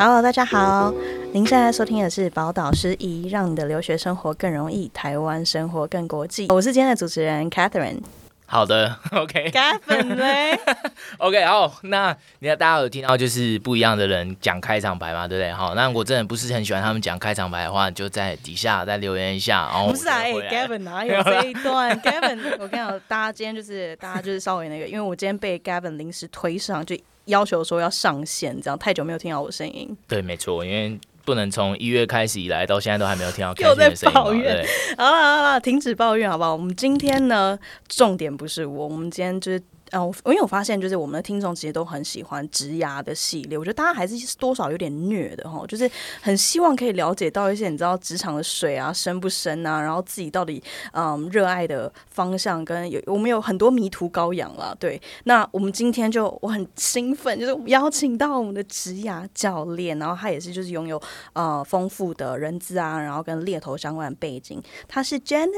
[0.00, 0.94] Hello，大家好，
[1.32, 6.46] 您现在收听的是宝岛师仪，让你的留学生活更容易，台湾生活更国际。
[6.50, 7.98] 我是今天的主持人 Catherine。
[8.46, 10.56] 好的， OK，Gavin 嘞，
[11.18, 15.52] OK，好，那你看大家有听到就是不一样的人讲开场白嘛，对不对？
[15.52, 19.68] 好，那我真的不是很喜欢他们讲开场白的话，就在底下再留言一下。
[19.72, 26.96] 然后不是啊，哎，Gavin 哪 有这一段？Gavin，我跟你讲，大家今天就是大家就是稍微那个，因为我今天被 Gavin 临时推上，就
[27.28, 29.96] 要求说要上线，这样太久没有听到我声音。
[30.06, 30.98] 对，没错，因为。
[31.24, 33.90] 不能从一月开始以来到现在都还没有听到 开心的声音。
[33.90, 36.54] 又在抱怨，好了好了，停止抱怨好不好？
[36.54, 39.62] 我们今天呢，重点不是我，我们今天就是。
[39.92, 55.00] 哦，因为我发现就是我们的听众其实都很喜欢职牙的系列，我觉得大家还是多少有点虐的哈，就是很希望可以了解到一些你知道职场的水啊深不深啊，然后自己到底嗯热爱的方向跟有我们有很多迷途羔羊了，对。
[55.24, 61.00] 那我们今天就我很兴奋，就是邀请到我们的职牙教练，然后他也是就是拥有
[61.32, 65.48] 呃丰富的人资啊，然后跟猎头相关的背景，他是 Janice，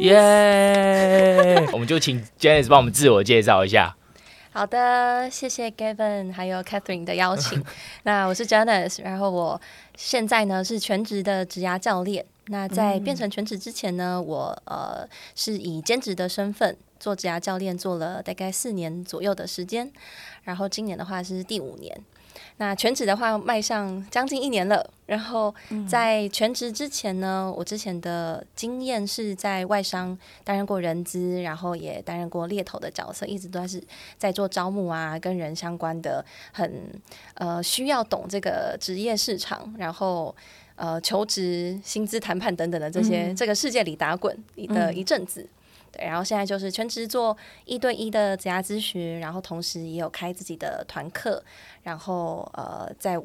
[0.00, 3.37] 耶 我们就请 Janice 帮我们自我介。
[3.38, 3.94] 介绍一下，
[4.50, 7.62] 好的，谢谢 Gavin 还有 Catherine 的邀请。
[8.02, 9.60] 那我是 Janice，然后我
[9.96, 12.26] 现在呢是全职的职涯教练。
[12.46, 19.88] 那在变成全职之前呢，我呃是以兼职的身份做职涯教练，做了大概四年左右的时间。
[20.42, 21.96] 然后今年的话是第五年。
[22.58, 24.88] 那全职的话，卖上将近一年了。
[25.06, 25.54] 然后
[25.88, 33.82] 在全职之前呢，我之前的经验是在外商担任过人资，然后也担任过猎头的角色，一直都是
[34.18, 36.92] 在做招募啊，跟人相关的，很
[37.34, 40.34] 呃需要懂这个职业市场，然后
[40.76, 45.48] 呃求职、薪资谈判等等的这些、嗯、这个世界里打滚的一阵子。
[45.92, 51.42] 对，然后现在就是全职做一对一的职涯咨询，然后同时也有开自己的团课，
[51.82, 53.20] 然后呃，在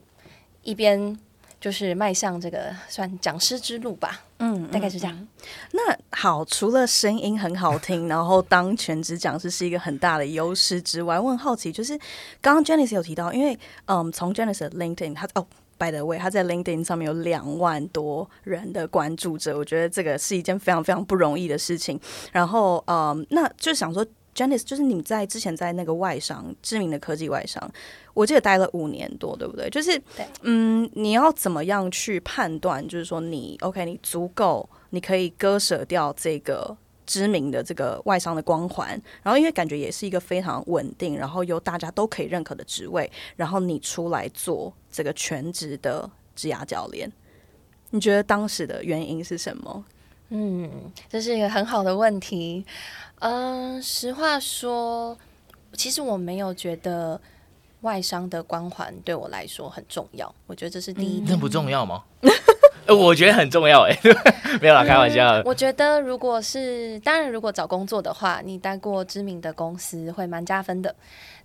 [0.61, 1.17] 一边
[1.59, 5.27] 就是迈向这个算讲师之路吧，嗯，大概是这样。
[5.71, 11.97] 那好，除了声音很好听，然后当全职讲师是一个很大的优势之外，我很好奇，就是
[12.41, 15.45] 刚刚 Janice 有提到，因为嗯，从 Janice 的 LinkedIn，他哦。
[15.77, 21.99] By the way，他在 LinkedIn 上面有两万多人的关注者，我觉得这个是一件非常非常不容易的事情。
[22.31, 27.69] 然后，嗯，那就想说，Janice，就是你在之前在那个外商知名的科技外商，
[28.13, 29.69] 我记得待了五年多，对不对？
[29.69, 30.01] 就是，
[30.41, 32.87] 嗯，你要怎么样去判断？
[32.87, 36.77] 就是说你，你 OK，你足够，你可以割舍掉这个。
[37.05, 38.89] 知名的这个外商的光环，
[39.21, 47.11] 然后因为感觉也是一个非常稳定，然后由大家都可以认可的职位，然后你出来做这个全职的职涯教练，
[47.91, 49.85] 你觉得当时的原因是什么？
[50.29, 52.65] 嗯，这是一个很好的问题。
[53.19, 55.15] 嗯、呃，实话说，
[55.73, 57.19] 其实我没有觉得
[57.81, 60.33] 外商的光环对我来说很重要。
[60.47, 62.03] 我觉得这是第一点，那、嗯、不重要吗？
[62.87, 63.97] 我觉得很重要哎，
[64.61, 65.43] 没有啦，开玩笑、嗯。
[65.45, 70.93] 我觉得如果是当然，如果找工作的话，你待过知名的公司会蛮加分的。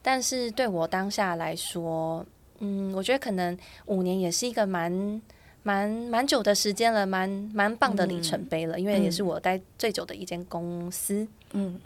[0.03, 2.25] 但是对我当下来说，
[2.59, 3.56] 嗯，我觉得可能
[3.87, 5.22] 五年也是一个蛮
[5.62, 11.27] 蛮蛮久的时间了，蛮蛮棒的里程碑了，嗯、因为也是我待最久的一间公司。
[11.53, 11.81] 嗯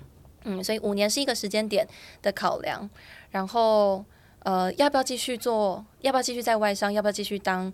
[0.45, 1.87] 嗯，所以五年是一个时间点
[2.23, 2.89] 的考量。
[3.31, 4.05] 然后
[4.41, 5.85] 呃，要不要继续做？
[6.01, 6.93] 要不要继续在外商？
[6.93, 7.73] 要不要继续当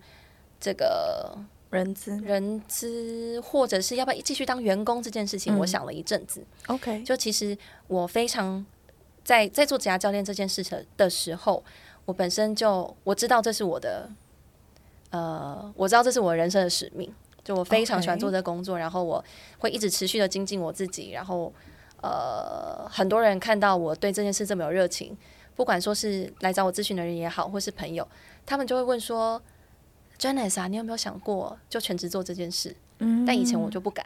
[0.61, 1.38] 这个？
[1.71, 6.43] 人资，人资，或者是要不要继续当员工这件事情，嗯、我想了一阵子。
[6.67, 7.56] OK，就其实
[7.89, 8.65] 我非常
[9.23, 11.62] 在在做职涯教练这件事情的时候，
[12.06, 14.09] 我本身就我知道这是我的，
[15.11, 17.12] 呃，我知道这是我人生的使命。
[17.45, 19.23] 就我非常喜欢做这工作.然后我
[19.59, 21.11] 会一直持续的精进我自己。
[21.11, 21.53] 然后，
[22.00, 25.15] 呃，很多人看到我对这件事这么有热情，
[25.55, 28.09] 不管说是来找我咨询的人也好，或是朋友，
[28.47, 29.43] 他们就会问说。
[30.19, 32.75] Janice 啊，你有没有想过就全职做这件事？
[32.99, 34.05] 嗯，但以前我就不敢，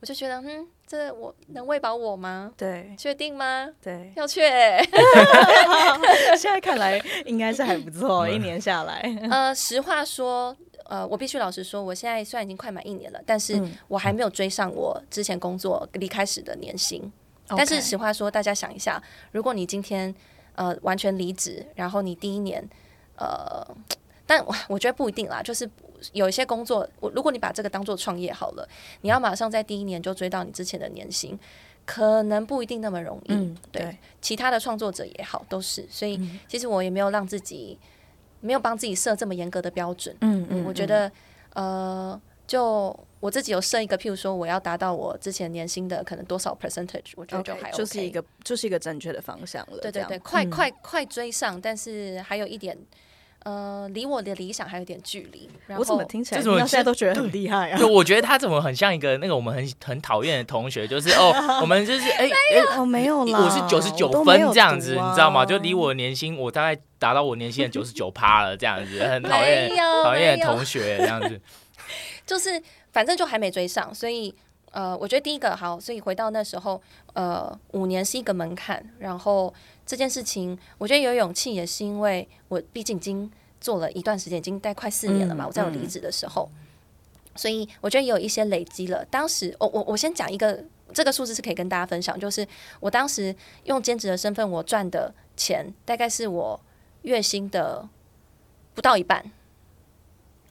[0.00, 2.52] 我就觉得，嗯，这我能喂饱我吗？
[2.56, 3.68] 对，确定吗？
[3.82, 4.80] 对，要去、欸。
[6.38, 9.00] 现在看来应该是还不错， 一年下来。
[9.28, 17.02] 呃，实话说，呃，我必须老实说，我现在虽然已经快满一年了，但是我还没有追上我之前工作离开时的年薪。
[17.48, 19.02] 嗯、但是实话说，大家想一下，
[19.32, 20.14] 如果你今天
[20.54, 22.64] 呃完全离职，然后你第一年
[23.16, 23.66] 呃。
[24.26, 25.68] 但我我觉得不一定啦，就是
[26.12, 28.66] 有一些工作，我如果你把这个当做创业好了，
[29.02, 31.38] 你要马上在第一年就追到你之前的年薪，
[31.84, 33.34] 可能不一定那么容易。
[33.34, 35.86] 嗯，对，对其他的创作者也好，都是。
[35.90, 36.18] 所以
[36.48, 37.78] 其实我也没有让自己
[38.40, 40.16] 没有帮自己设这么严格的标准。
[40.22, 41.10] 嗯嗯，我觉得
[41.52, 49.78] 呃，就我自己有设一个，譬如说我要达到我之前年薪的可能多少 percentage，我觉得就还、OK, okay, 就是一个就是一个正确的方向了。
[49.82, 52.78] 对对对，快快快追上，但是还有一点。
[53.44, 55.48] 呃，离我的理想还有点距离。
[55.66, 57.78] 然后我怎么听起来，这怎么现在都觉得很厉害啊？
[57.78, 61.32] 对，我觉得他怎么很像一个那个我们很很讨厌的同学，就是哦，
[61.62, 65.44] 我们就是哎哎我没有啦，我是九十九分这样子，啊、你知道吗？
[65.44, 69.70] 就离我的年薪，我大概达到我年薪的九十九趴了，这样子很讨厌
[70.02, 71.40] 讨厌的同学这样子。
[72.26, 72.60] 就是
[72.92, 74.34] 反正就还没追上，所以
[74.70, 76.80] 呃，我觉得第一个好，所以回到那时候，
[77.12, 79.52] 呃，五年是一个门槛，然后
[79.86, 83.30] 这件事情，我觉得有勇气也是因为我毕竟已经。
[83.60, 85.44] 做了一段时间，已经待快四年了嘛。
[85.44, 89.02] 嗯、我在我离职的时候，嗯、所以我觉得也有一些累积了。
[89.06, 92.46] 当时，我我我先讲一个，这个数字是可以跟大家分享，就是
[92.78, 96.60] 我当时用兼职的身份，我赚的钱大概是我
[97.02, 97.88] 月薪的
[98.74, 99.32] 不到一半。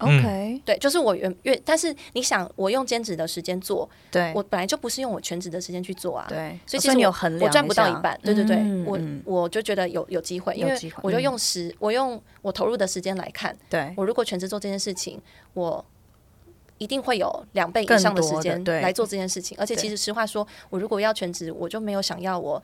[0.03, 15.21] OK，对，就是我原月，但是你想，我用兼职的时间做，对，我本来就不是用我全职的时间去做啊，对，所以其实你有衡量，我赚不到一半，对对对，嗯、我我就觉得有有机会，因为我就用时，嗯、我用我投入的时间来看，对，我如果全职做这件事情，
[15.53, 15.83] 我
[16.77, 22.61] 一定会有两倍以上的时间来做这件事情，而且其实实话说，我如果要全职，我就没有想要我。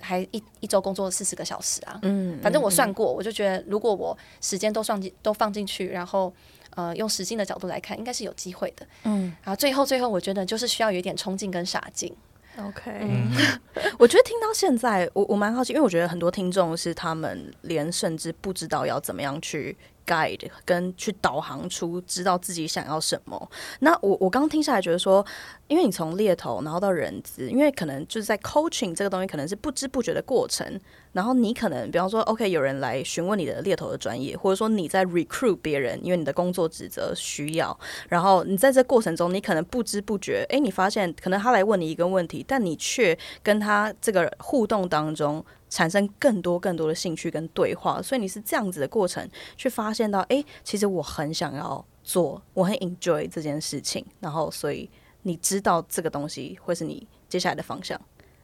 [0.00, 6.32] 还一一周工作四十个小时啊，嗯，反正我算过，我就觉得如果我时间都算进都放进去，然后
[6.76, 12.14] 呃用实际的角度来看，应该是有机会的，嗯，然后最后最后我觉得就是需要有一点冲劲跟傻劲
[12.58, 13.30] ，OK，嗯，
[13.98, 19.76] 我觉得听到现在，我我蛮好奇，因为我觉得很多听众是他们连甚至不知道要怎么样去。
[20.10, 23.50] Guide 跟去导航出知道自己想要什么。
[23.78, 25.24] 那我我刚听下来觉得说，
[25.68, 30.80] 因为你从猎头然后到人资，因为可能就是在 coaching 这个东西可能是不知不觉的过程。
[31.12, 37.76] 然后你可能比方说，OK，有人来询问你的猎头的专业，或者说你在 recruit 别人，因为你的工作职责需要。
[38.08, 45.44] 然后你在这过程中，你可能不知不觉，哎，你发现可能他来问你一个问题，但你却跟他这个互动当中。
[45.70, 49.26] 产生更多更多的兴趣跟对话，所以你是这样子的过程
[49.56, 54.90] 去发现到，哎、欸，其实我很想要做，我很 enjoy 这件事情，然后所以
[55.22, 57.98] 你知道这个东西会是你接下来的方向，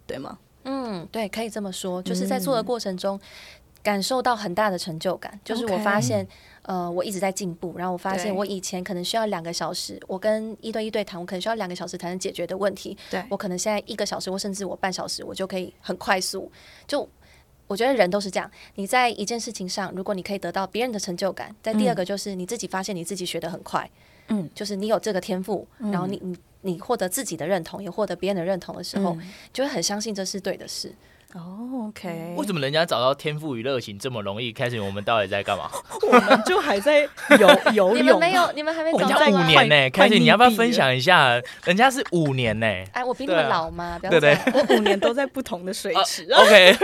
[0.06, 0.38] 对吗？
[0.64, 3.20] 嗯，对，可以这么说，就是在做的过程中
[3.82, 6.26] 感受到很大的成就感，嗯、就是我发现.
[6.66, 13.24] 呃，我一直在进步，然后我发现我以前可能需要两个小时，我跟一对一对谈，我可能需要两个小时才能解决的问题，对。
[13.30, 16.50] 我可能现在一个小时或甚至我半小时，我就可以很快速
[16.86, 17.08] 就。
[17.68, 23.90] 我觉得人都是这样，你在一件事情上，如果你可以得到别人的成就感，在第二个就是你自己发现你自己学得很快，
[24.28, 30.94] 嗯，就是你有这个天赋，嗯、然后你你你获得自己的认同，也获得别人的认同的时候，嗯、就会很相信这是对的事。
[31.34, 32.34] 哦，OK。
[32.36, 34.52] 为什么人家找到天赋与热情这么容易？
[34.52, 35.70] 开始我们到底在干嘛？
[36.06, 37.00] 我们就还在
[37.38, 37.98] 游游泳。
[37.98, 39.08] 你们没有，你们还没找到。
[39.08, 41.40] 人家五年呢， 开始你要不要分享一下？
[41.64, 42.66] 人家是五年呢。
[42.94, 43.98] 哎，我比你们老吗？
[44.00, 46.26] 对对，我五年都在不同的水池。
[46.32, 46.76] OK。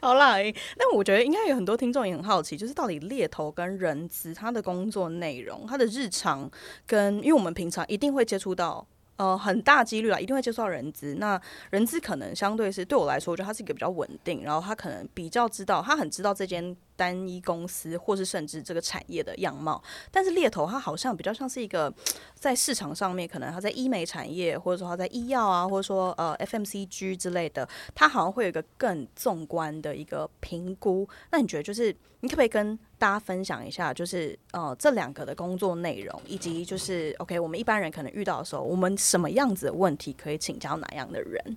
[0.00, 0.36] 好啦，
[0.76, 6.50] 那我觉得应该有很多听众也很好奇，就是到底猎头跟人资他的工作内容、他的日常，
[6.86, 8.86] 跟因为我们平常一定会接触到。
[9.16, 11.14] 呃，很大几率啊，一定会接触到人资。
[11.18, 19.80] 那人资可能相对是对我来说，我觉得他是一个比较稳定，然后他可能比较知道，他很知道这间单一公司，或是甚至这个产业的样貌。
[20.10, 21.92] 但是猎头他好像比较像是一个
[22.34, 31.08] 在市场上面，可能他在医美产业，或者说他在医药啊，或者说呃 FMCG 之类的，他好像会有一个更纵观的一个评估。
[31.30, 31.94] 那你觉得就是？
[32.24, 41.56] 你可不可以跟大家分享一下，就是呃这两个的工作内容，以及就是 OK，我们一般人可能遇到的时候，我们什么样子的问题可以请教哪样的人？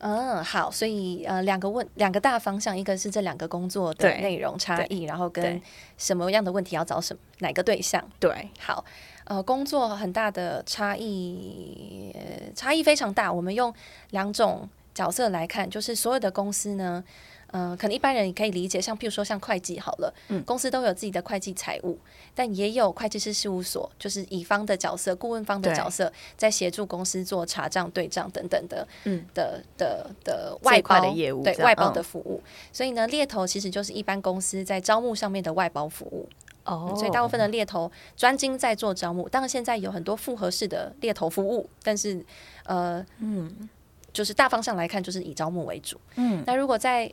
[0.00, 5.58] 嗯，好，所以呃两个问两个大方向，一个是这两个工作的内容差异，然后跟
[5.96, 8.06] 什么样的问题要找什么哪个对象？
[8.20, 8.84] 对，好，
[9.24, 12.14] 呃工作很大的差异，
[12.54, 13.32] 差异非常大。
[13.32, 13.72] 我们用
[14.10, 17.02] 两种角色来看，就是所有的公司呢。
[17.52, 21.98] 嗯、呃，可能一般人也可以理解，像譬如说像会计好了，嗯，公司都有自己的会计财务，
[22.34, 32.42] 但也有会计师事务所，就是乙方的角色、顾问方的角色，在协助公司做查账、对账等等的，嗯，的的的外包的业务，对外包的服务。
[32.44, 36.28] 嗯、所以呢，猎头其实就是一般公司在招募上面的外包服务。
[36.64, 42.24] 哦、嗯，所以大部分的猎头专精在做招募，当然现在有很多复合式的猎头服务，但是
[42.64, 43.68] 呃，嗯，
[44.12, 46.00] 就是大方向来看，就是以招募为主。
[46.14, 47.12] 嗯，那如果在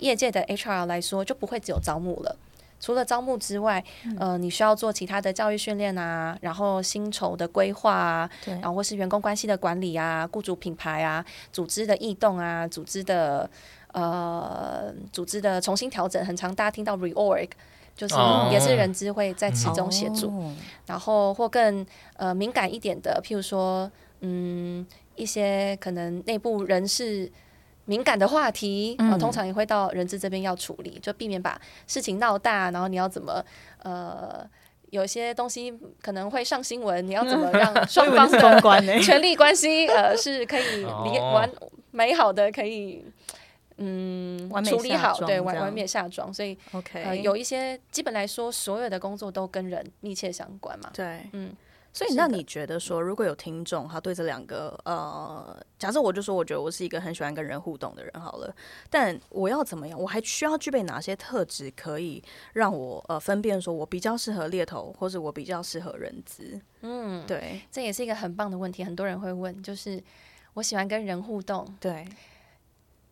[0.00, 2.36] 业界的 HR 来说，就不会只有招募了。
[2.82, 13.48] 除了招募之外，嗯、呃，你需要做其他的教育训练啊，然后薪酬的规划啊，对然后或是员工关系的管理啊，雇主品牌啊，组织的异动啊，组织的
[13.92, 17.50] 呃，组织的重新调整，很常大家听到 reorg，
[17.94, 18.14] 就是
[18.50, 20.28] 也是人资会在其中协助。
[20.28, 21.84] 哦、然后或更
[22.16, 23.90] 呃敏感一点的，譬如说，
[24.20, 27.30] 嗯，一些可能内部人事。
[27.90, 32.70] 敏感的话题，嗯、通常也会到人质这边要处理，就避免把事情闹大。
[32.70, 33.44] 然后你要怎么
[33.82, 34.48] 呃，
[34.90, 41.50] 有些东西可能会上新闻，你要怎么 让双方的权力关系呃是可以完
[41.90, 43.04] 美好的，可以
[43.78, 46.32] 嗯处理好，对完完美下装。
[46.32, 50.90] 所以 OK，呃，有一些基本来说，所有的工作都跟人密切相关嘛。
[50.94, 51.52] 对，嗯。
[51.92, 58.54] 所以，那你觉得说，如果有听众他对这两个呃，假设我就说，我觉得我是一个很喜欢跟人互动的人，好了，
[58.88, 60.00] 但我要怎么样？
[60.00, 66.60] 我还需要具备哪些特质，可以让我呃分辨说我比较适合猎头，或者我比较适合人资？
[66.82, 70.00] 嗯，对，这也是一个很棒的问题，很多人会问，就是
[70.54, 72.06] 我喜欢跟人互动，对。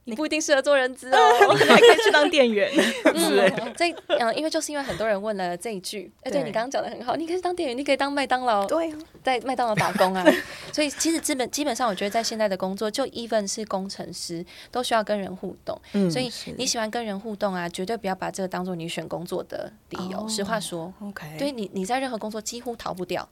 [0.09, 1.19] 你不一定适合做人资哦，
[1.55, 2.71] 你还可以去当店员。
[3.15, 10.25] 嗯，这嗯，因为就是因为很多人问了这一句，哎，对你刚刚讲的很好，你可以当店员，你可以当麦当劳，对，在麦当劳打工啊。
[10.73, 15.79] 所以其实基本基本上，我觉得在现在的工作，就 even 是工程师，都需要跟人互动。
[15.93, 20.27] 嗯，所以你喜欢跟人互动啊，绝对不要把这个当做你选工作的理由。
[20.29, 23.29] 实话说，OK，对你你在任何工作几乎逃不掉。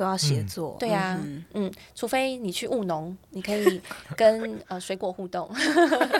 [0.00, 1.20] 都要协作，对呀，
[1.52, 3.78] 嗯，除非你去务农，你可以
[4.16, 5.46] 跟呃水果互动，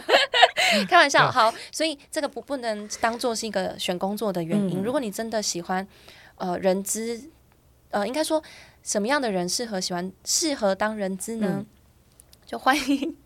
[0.87, 4.83] 开玩笑，好，所以这个不不能当做是一个选工作的原因。
[4.83, 5.87] 如果你真的喜欢
[6.37, 7.31] 呃人资，
[7.89, 8.43] 呃，应该说
[8.83, 11.65] 什么样的人适合喜欢适合当人资呢？
[12.45, 13.17] 就欢迎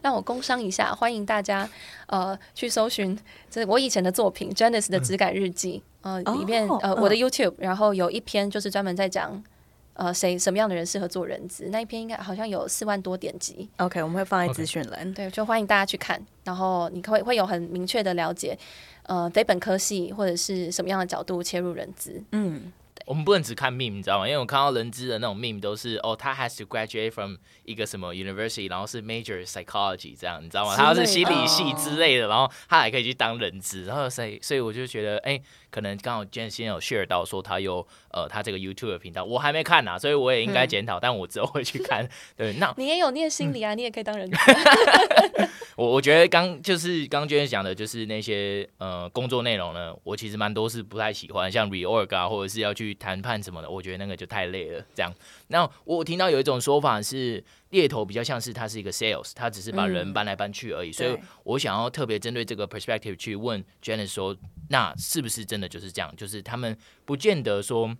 [0.00, 1.68] 让我工商一下，欢迎大家
[2.06, 3.18] 呃去搜寻
[3.50, 9.44] 这我以前的作品《Janice 的质感日记》呃里面呃我的 YouTube，然后有一篇就是专门在讲。
[9.94, 11.68] 呃，谁什么样的人适合做人资？
[11.70, 13.68] 那一篇应该好像有四万多点击。
[13.76, 15.12] OK，我们会放在资讯栏。
[15.12, 18.58] 对，就欢迎大家去看，然后你会会有很明确的了解，
[19.02, 22.22] 呃，非本科系或者是什么样的角度切入人资。
[22.32, 22.72] 嗯。
[23.06, 24.28] 我们不能只看 meme，你知道吗？
[24.28, 30.76] 因为我看到人资的那种 meme 都是哦，他 has to graduate from 一个什么 university，然后是 major psychology 这样，你知道吗？
[30.76, 35.40] 他要是心理系之类的，然后他还可以去当人资，然后所以所以我就觉得，哎，
[35.70, 42.08] 可能刚好 Jen 先有 share 到说他有呃他这个 YouTube 的频道，我还没看呢、啊，所以我也应该检讨，嗯、但我之后会去看。
[42.36, 44.36] 对，那你也有念心理啊，嗯、你也可以当人资。
[45.76, 52.89] 我我觉得刚就是刚 Jen 讲的，就是那些呃工作内容呢，我其实蛮多是不太喜欢，像 reorg 啊，或者是要去。
[52.94, 54.84] 谈判什么的，我觉得那个就太累了。
[54.94, 55.12] 这样，
[55.48, 60.90] 那我听到有一种说法是，猎头比较像是他是一个 sales，他只是把人搬来搬去而已。
[60.90, 64.36] 嗯、所以我想要特别针对这个 perspective 去问 Janice 说，
[64.68, 66.14] 那是不是真的就是这样？
[66.16, 67.96] 就是他们不见得说，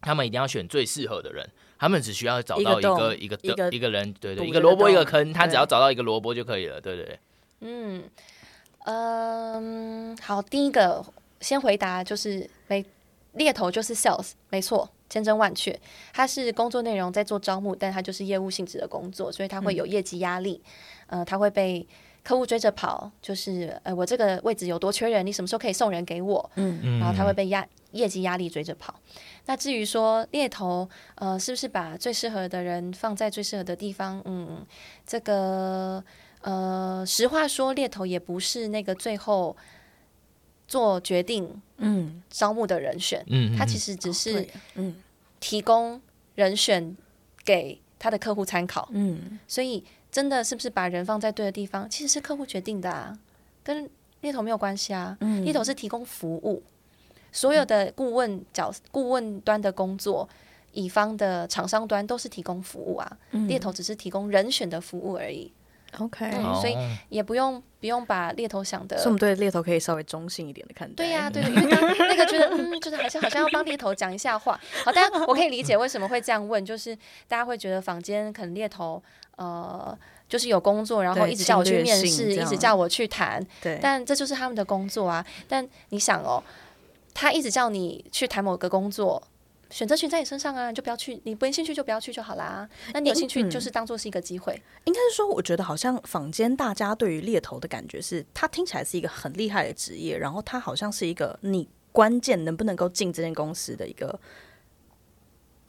[0.00, 7.18] 他们一定要选最适合的人，他们只需要找到一个一个一个一个人，对对，一个萝卜一个坑，他只要找到一个萝卜就可以了，对对对。
[7.60, 8.04] 嗯
[8.84, 11.04] 嗯，好，第一个
[11.40, 12.84] 先回答就是没。
[13.34, 15.78] 猎头就是 sales，没错，千真万确。
[16.12, 20.60] 他是工作内容在做招募，但他就是业务性质的工作，所以他会有业绩压力。
[21.08, 21.86] 嗯、呃，他会被
[22.24, 26.50] 客户追着跑，就是呃，我这个位置有多缺人，你什么时候可以送人给我？
[26.56, 28.94] 嗯，然后他会被压业绩压力追着跑。
[29.46, 34.20] 那至于说猎头，呃，是不是把最适合的人放在最适合的地方？
[34.24, 34.66] 嗯，
[35.06, 36.02] 这个
[36.40, 39.56] 呃，实话说，猎头也不是那个最后。
[40.68, 44.94] 做决定，嗯，招募的人选，嗯，他其实只是，嗯，
[45.40, 46.00] 提供
[46.34, 46.94] 人选
[47.44, 49.82] 给他的客户参考，嗯，所以
[50.12, 53.18] 真的是不是把人放在对的地方，其实是客户决定的啊，
[53.64, 53.88] 跟
[54.20, 56.62] 猎头没有关系啊，嗯，猎头是提供服务，
[57.32, 60.28] 所有的顾问角、顾问端的工作，
[60.72, 65.50] 乙方的厂商端都是提供服务啊，猎头只是提供人选的服务而已。
[65.98, 66.30] OK，
[66.60, 66.76] 所以
[67.08, 70.94] 也不用不用把猎头想的，所以我们对猎头可以稍微中性一点的看待。
[70.96, 74.60] 对呀、啊，对， 因为刚那个觉得，嗯，就是好像好像要帮猎头讲一下话。
[74.84, 76.94] 好，大家我可以理解为什么会这样问，就是
[77.26, 79.02] 大家会觉得房间可能猎头
[79.36, 79.96] 呃，
[80.28, 83.44] 就是有工作，然后一直叫我去面试，一直叫我去谈。
[83.62, 85.24] 对，但这就是他们的工作啊。
[85.48, 86.42] 但你想哦，
[87.14, 89.22] 他一直叫你去谈某个工作。
[89.70, 92.68] 选择权在你身上啊，你就不要去，你不兴趣就不要去就好啦。
[92.92, 94.60] 那你有兴趣，就是当做是一个机会。
[94.84, 104.18] 应该是说，我觉得好像坊间大家对于猎头的感觉是，他听起来是一个很厉害的职业，然后他好像是一个你关键能不能够进这间公司的一个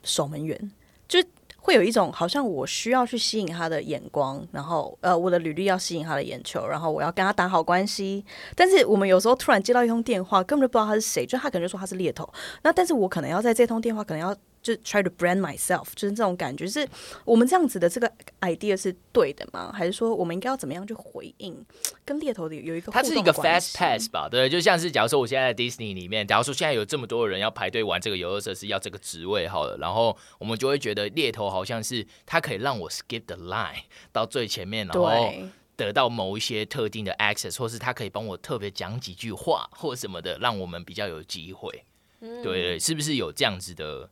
[0.04, 0.72] 守门员，
[1.08, 1.24] 就。
[1.70, 8.26] 会有一种好像我需要去吸引他的眼光，然后呃，我的履历要吸引他的眼球，然后我要跟他打好关系。
[8.56, 12.28] 但是我们有时候突然接到一通电话，根本就不知道他是谁，就他可能就说他是猎头。
[12.64, 14.36] 那但是我可能要在这通电话可能要。
[14.62, 16.88] 就 try to brand myself，就是这种感觉，是
[17.26, 18.12] 我们这样子的这个
[18.42, 19.72] idea 是对的吗？
[19.72, 21.66] 还是说我们应该要怎么样去回应？
[22.06, 24.28] 跟猎头的有一个，它是一个 fast pass 吧？
[24.30, 35.34] 对，就像是假如说我现在在 Disney 里面，假如说现在有这么多人要排队玩这个游乐设施，要这个职位好了，然后我们就会觉得猎头好像是他可以让我 skip the line 到最前面，然后。
[35.80, 41.86] 得到某一些特定的 access，或是他可以帮我特别讲几句话或什么的，让我们比较有机会。
[42.20, 44.10] 嗯、对对，是不是有这样子的，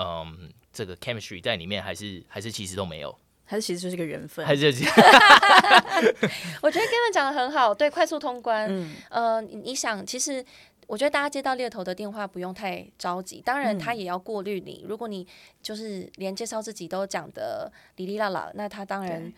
[0.00, 3.14] 嗯，这个 chemistry 在里面，还是还是其实都没有？
[3.44, 4.46] 还是其实就是一个缘分？
[4.46, 4.66] 还是？
[6.62, 8.66] 我觉得 Gavin 讲的很好，对，快速通关。
[8.70, 10.44] 嗯，呃，你想，其实
[10.86, 14.82] 我觉得大家接到猎头的电话不用太着急，当然他也要过滤你。
[14.84, 15.26] 嗯、如果你
[15.62, 19.32] 就是连介绍自己都讲的哩哩啦啦，那他当然。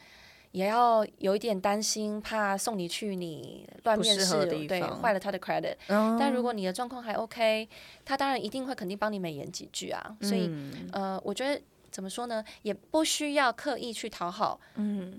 [0.52, 5.74] 也要有一点担心，怕送你去你乱面试，对，坏了他的 credit。
[5.88, 7.68] 嗯、但如果你的状况还 OK，
[8.04, 10.16] 他当然一定会肯定帮你美言几句啊。
[10.20, 14.60] 所以，嗯、呃，我觉得怎么说呢，也不需要刻意去讨好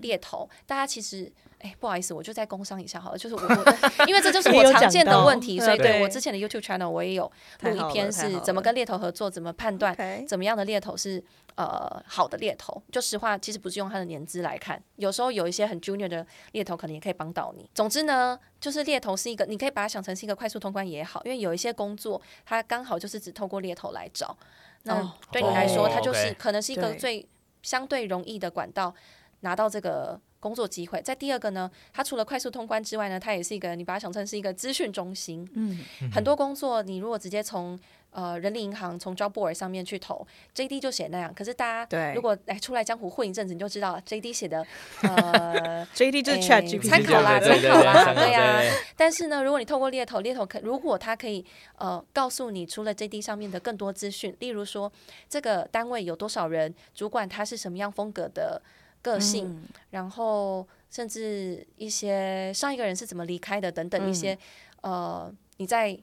[0.00, 0.48] 猎头。
[0.50, 1.30] 嗯、大家其实。
[1.60, 3.16] 哎，不好意思，我就再工商一下好了。
[3.16, 7.24] 就是我，我因为这就是 我常见的问题，所以对我之前的 YouTube channel 我也有
[7.62, 9.96] 录一篇，是怎么跟猎头合作，怎么判断
[10.28, 11.24] 怎么样的猎头是
[11.56, 12.82] 呃好的猎头。
[12.90, 17.68] 就实话，其实不是用他的年资来看，有时候有一些很 junior 的猎头，可能也可以帮到你。
[17.74, 24.36] 总之呢，就是猎头是一个，你可以把它想成是一个快速通关也好，因为有一些工作，它刚好就是只透过猎头来找。
[24.84, 27.26] 那对你来说，它就是可能是一个最
[27.62, 28.94] 相对容易的管道，
[29.40, 30.20] 拿到这个。
[30.44, 35.48] 工作机会，在第二个呢，它除了快速通关之外呢，它也是一个，你把它想成是一个资讯中心。
[35.54, 35.82] 嗯，
[36.12, 37.80] 很多工作你如果直接从
[38.14, 41.34] 呃人力银行从 Job Board 上面去投，JD 就写那样。
[41.34, 44.64] 可是大家对如果来出来江湖混一阵子，你就知道 JD 写的
[45.02, 48.62] 呃 JD 就是 ChatGPT 参考啦，参考啦，对呀。
[48.96, 51.44] 但是呢，如果你透过猎头，猎头可如果他可以
[51.76, 54.90] 呃告诉你除了 JD 上面的更多资讯，例如说
[55.28, 58.62] 这个单位有多少人，主管他是什么样风格的。
[59.04, 64.32] 个性，嗯、然后甚至一些上一个人是怎么离开的等等一些，
[64.80, 65.94] 嗯、呃，你在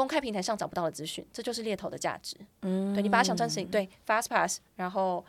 [0.00, 2.34] 公开平台上找不到的资讯，这就是猎头的价值。
[2.62, 5.22] 嗯，对，你把它想成是对 FastPass，然后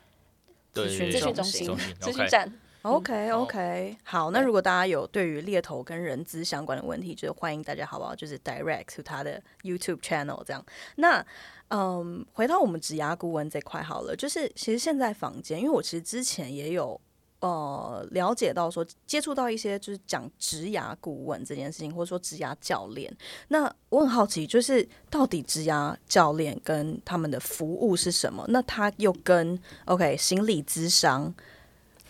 [0.72, 1.68] 资讯资讯中心、
[2.00, 2.50] 咨询 站。
[2.84, 8.16] OK OK，好，那如果大家有对于猎头跟人资相关的问题，就是欢迎大家好不好？
[8.16, 10.66] 就是 Direct to 他的 YouTube channel 这样。
[10.96, 11.26] 那
[11.68, 17.02] 嗯，回到我们职涯顾问这块好了，就是其实现在房间，因为我其实之前也有。
[17.42, 23.12] 呃，了解到说接触到一些就是讲职涯顾问这件事情，或者说职涯教练。
[23.48, 28.46] 那我很好奇，就是到底职涯教练跟他们的服务是什么？
[28.48, 31.34] 那他又跟 OK 心理咨商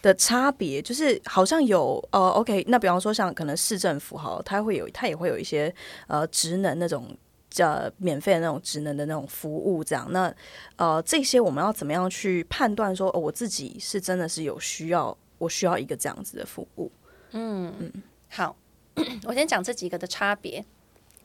[0.02, 2.66] 的差别，就是好像有呃 OK。
[2.68, 5.74] 那比方说像可能市政府哈，他会有他也会有一些
[6.08, 7.08] 呃职能那种
[7.52, 10.12] 叫免费的那种职能的那种服务这样。
[10.12, 10.34] 那
[10.78, 15.16] 呃这些我们要怎么样去判断说，哦，我自己是真的是有需要？
[15.38, 16.92] 我需要一个这样子的服务。
[17.32, 17.92] 嗯嗯，
[18.30, 18.56] 好，
[19.26, 20.64] 我先讲这几个的差别。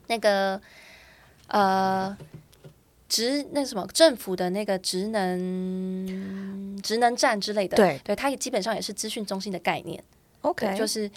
[0.07, 0.59] 那个
[1.49, 2.17] 呃，
[3.07, 10.03] 职那什么政府的那个职能职能站之类的，对对，它也基本上也是资讯中心的概念。
[10.41, 11.11] OK，就是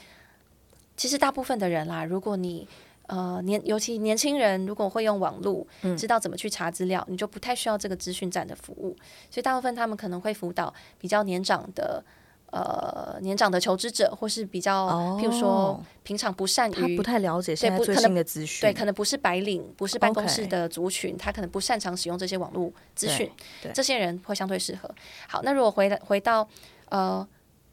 [0.95, 2.69] 其实大部分的人啦，如果你
[3.11, 8.97] 呃年尤其年轻人，如果会用网络，嗯、知道怎么去查资料，你就不太需要这个资讯站的服务。
[9.31, 12.05] 所以大部分他们可能会辅导比较年长的。
[12.53, 23.31] 呃，年长的求职者，或是比较，哦、譬如说平常不善于，他不太了解现在最新的资讯，对，可能不是白领，不是办公室的族群他可能不擅长使用这些网络资讯，
[23.73, 24.93] 这些人会相对适合。
[25.29, 26.49] 好，那如果回来回到
[26.89, 27.25] 呃，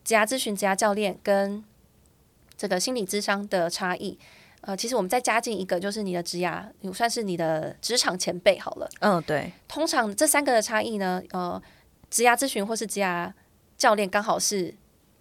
[0.03, 1.63] 职涯咨询、职涯教练跟
[2.55, 4.19] 这个心理智商的差异，
[4.61, 8.89] 呃，其实我们再加进一个，就是你的职涯，算是你的职场前辈好了。
[8.99, 9.51] 嗯，对。
[9.67, 11.61] 通常这三个的差异呢，呃，
[12.09, 13.31] 职涯咨询或是职涯
[13.77, 14.73] 教练刚好是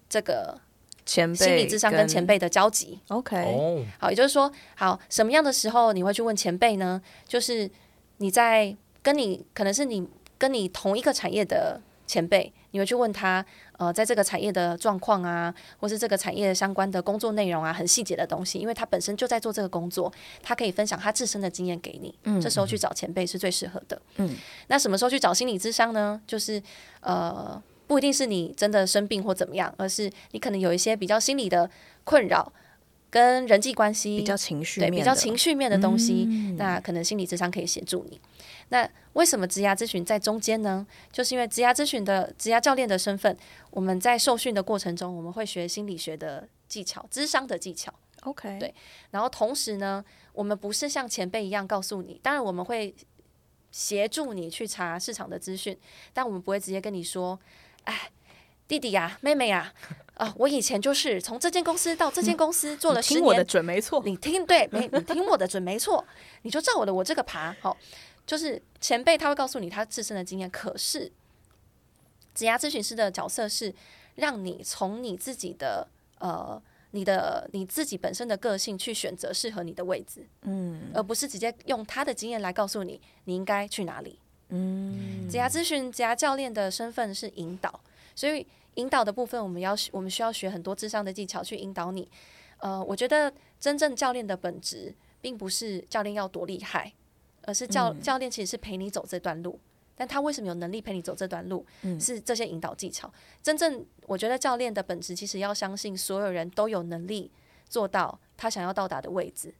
[0.09, 0.59] 这个
[1.05, 2.99] 前辈心理智商跟前辈的交集。
[3.07, 7.01] OK，好，也就是说，好，什么样的时候你会去问前辈呢？
[7.25, 7.69] 就是
[8.17, 10.05] 你在跟你可能是你
[10.37, 13.45] 跟你同一个产业的前辈，你会去问他，
[13.77, 22.15] 呃，在这个产业的状况啊，或是这个产业相关的工作内容啊，很细节的东西，因为他本身就在做这个工作，他可以分享他自身的经验给你。
[22.23, 24.01] 嗯，这时候去找前辈是最适合的。
[24.15, 24.35] 嗯，
[24.67, 26.19] 那什么时候去找心理咨商呢？
[26.25, 26.59] 就是
[27.01, 27.61] 呃。
[27.87, 31.71] 不一定是你真的生病或怎么样，而是你可能有一些比较心理的
[32.03, 32.51] 困扰，
[33.09, 38.19] 跟人际关系比较情绪面对比较情绪面的东西，嗯、那可能心理智商可以协助你。
[38.69, 40.85] 那为什么职涯咨询在中间呢？
[41.11, 43.35] 就是因为职涯咨询的职涯教练的身份，
[43.71, 47.93] 我们在受训的过程中，我们会学心理学的技巧、智商的技巧。
[48.23, 48.73] OK，对。
[49.11, 50.03] 然后同时呢，
[50.33, 52.93] 我们不是像前辈一样告诉你，当然我们会
[53.71, 55.77] 协助你去查市场的资讯，
[56.13, 57.39] 但我们不会直接跟你说。
[57.85, 58.11] 哎，
[58.67, 64.03] 弟弟呀、啊，妹妹呀、啊， 啊、呃，我以前就是从这间公司到这间公司做了十年，听我的准没错。
[64.03, 64.89] 你听对没？
[64.91, 66.03] 你听我的准没错。
[66.41, 67.77] 你就照我的我这个爬，好，
[68.27, 70.47] 就是前辈他会告诉你他自身的经验。
[70.51, 71.11] 可是，
[72.35, 73.73] 职涯咨询师的角色是
[74.13, 75.87] 让你从你自己的
[76.19, 76.61] 呃。
[76.91, 84.17] 你的你自己本身的个性去选择适合你的位置，嗯，而不是直接用他的经验来告诉你你应该去哪里。
[84.47, 87.77] 嗯，职涯咨询、职涯教练的身份是引导，
[88.15, 92.07] 所以引导的部分我们要我们需要学很多智商的技巧去引导你。
[92.59, 96.93] 呃，我觉得真正教练的本质并不是教练要多厉害，
[97.47, 99.59] 而是教、嗯、教练其实是陪你走这段路。
[99.99, 101.65] 但他为什么有能力陪你走这段路？
[101.81, 103.11] 嗯、是这些引导技巧。
[103.41, 107.31] 真正我觉得教练的本质其实要相信所有人都有能力
[107.67, 109.51] 做到他想要到达的位置，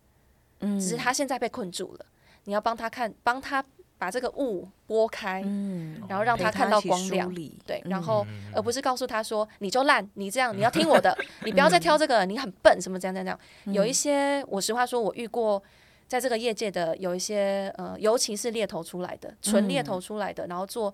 [0.59, 2.05] 嗯，只是他现在被困住了。
[2.43, 3.65] 你要帮他看，帮他
[3.97, 7.33] 把这个雾拨开，嗯，然后让他看到光亮，
[7.65, 8.23] 对，然后
[8.53, 13.73] 而不是告诉他说你就烂，你这样你要听我的，你不要再挑这个，你很笨，什么这样这样这样。
[13.73, 15.63] 有一些我实话说，我遇过。
[16.07, 20.93] 在这个业界的有一些呃，尤其是猎头出来的，纯猎头出来的，嗯、然后做，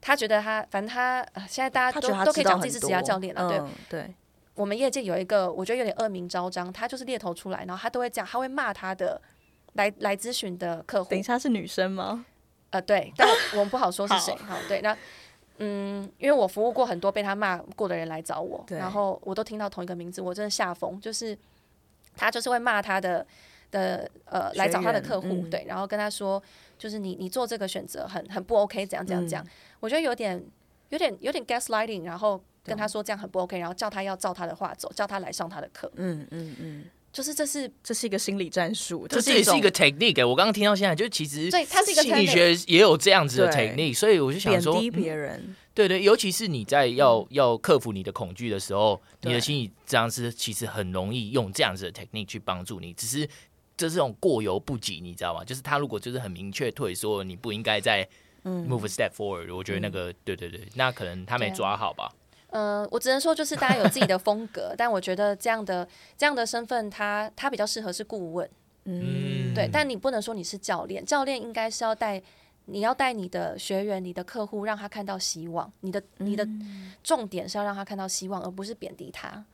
[0.00, 4.14] 他觉得他反正他现在大家都都可以讲自己是职涯教练了，嗯、对对。
[4.54, 9.20] 我们业界有一个，我觉得有点恶名昭彰，他就是猎头出来，然后他都会讲，他会骂他的
[9.74, 11.10] 来来咨询的客户。
[11.10, 12.24] 等一下是女生吗？
[12.70, 14.34] 呃，对，但我们不好说是谁。
[14.36, 14.96] 好，好，对，那
[15.58, 21.36] 嗯，因为我服务过很多被他骂过的人来找我，然后我都听到同一个名字，我真的吓疯，就是
[22.16, 23.26] 他就是会骂他的。
[23.70, 26.42] 的呃，来找他的客户，嗯、对，然后跟他说，
[26.78, 29.50] 就是你你做这个选择很很不 OK，怎样怎样怎样，嗯、
[29.80, 30.42] 我觉得有点
[30.90, 45.40] 有点有点 gaslighting，然后跟他说这样很不 OK，然后叫他要照他的话走，叫他来上他的课，嗯嗯嗯，就是这是这是一个心理战术，这是也是一个 technique，我刚刚听到现在就其实对，它是一个心理学也有这样子的 technique，所以我就想说贬低别人。
[45.40, 53.28] 嗯对对，尤其是你在要要克服你的恐惧的时候，你的心理这样子其实很容易用这样子的 technique 去帮助你，只是。
[53.76, 55.44] 这是这种过犹不及，你知道吗？
[55.44, 58.08] 就是他如果就是很明确退缩，你不应该再
[58.44, 59.56] move a step forward，嗯。
[59.56, 62.10] 我觉得那个，对对对，那可能他没抓好吧。
[62.50, 65.86] 嗯、呃，我只能说就是大家有自己的风格， 但我觉得这样的
[66.16, 68.48] 这样的身份他，他他比较适合是顾问。
[68.84, 72.22] 嗯，对，但你不能说你是教练，教练应该是要带
[72.66, 75.70] 你要带你的学员、你的客户，让他看到希望。
[75.80, 76.48] 你的你的
[77.02, 79.44] 重点是要让他看到希望，而不是贬低他。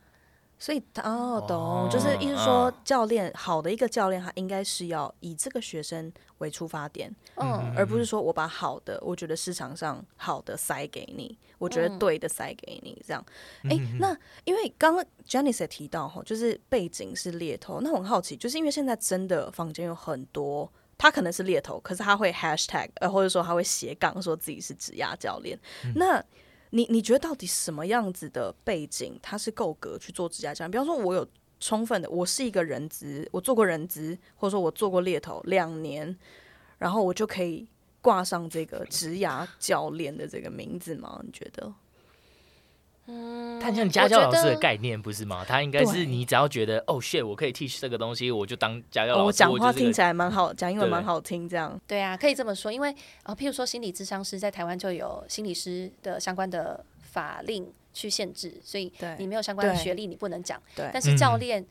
[0.63, 13.21] 所以哦，懂，就是意思说，教练好的一个教练，他应该是要以这个学生为出发点，嗯，而不是说我把好的，我觉得市场上好的塞给你，我觉得对的塞给你，这样。
[13.63, 25.59] 哎，那因为刚刚 Janice 也提到哈，就是背景是猎头，那我很好奇，就是因为现在真的房间有很多，他可能是猎头，可是他会 hashtag，呃，或者说他会斜杠，说自己是职涯教练，
[25.93, 26.23] 那。
[26.75, 30.67] 你你觉得到底什么样子的背景，它是够格去做指甲匠？
[30.71, 31.25] 比方说，我有
[31.59, 36.17] 充分的，我是一个人资，我做过人资，或者说我做过猎头两年，
[36.79, 37.67] 然后我就可以
[38.01, 41.21] 挂上这个职涯教练的这个名字吗？
[41.23, 41.71] 你觉得？
[43.05, 45.43] 嗯，他像家教老师的概念不是吗？
[45.45, 49.25] 他应该是你只要觉得哦，shit，我可以 teach 这个东西，我就当家教老师。
[49.25, 51.77] 我讲话听起来蛮好，讲英文蛮好听，这样。
[51.85, 60.61] 对啊，可以这么说，因为啊，譬如说心理智商师在台湾就有心理师的相关的法令去限制，所以你没有相关的学历，你不能讲。
[60.73, 60.89] 对。
[60.93, 61.65] 但是教练，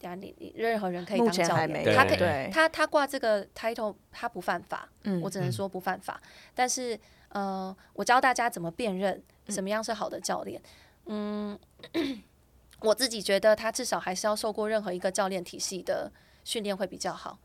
[0.00, 4.88] 呀，你你任何人可以当教练，他可以，他他挂这个 title，他不犯法。
[5.04, 5.20] 嗯。
[5.20, 6.20] 我只能说不犯法，
[6.52, 9.22] 但是呃，我教大家怎么辨认。
[9.48, 10.60] 什么样是好的教练？
[11.06, 11.58] 嗯，
[12.80, 16.10] 我自己觉得他至少还是要受过任何一个教练体系的
[16.44, 17.38] 训练会比较好。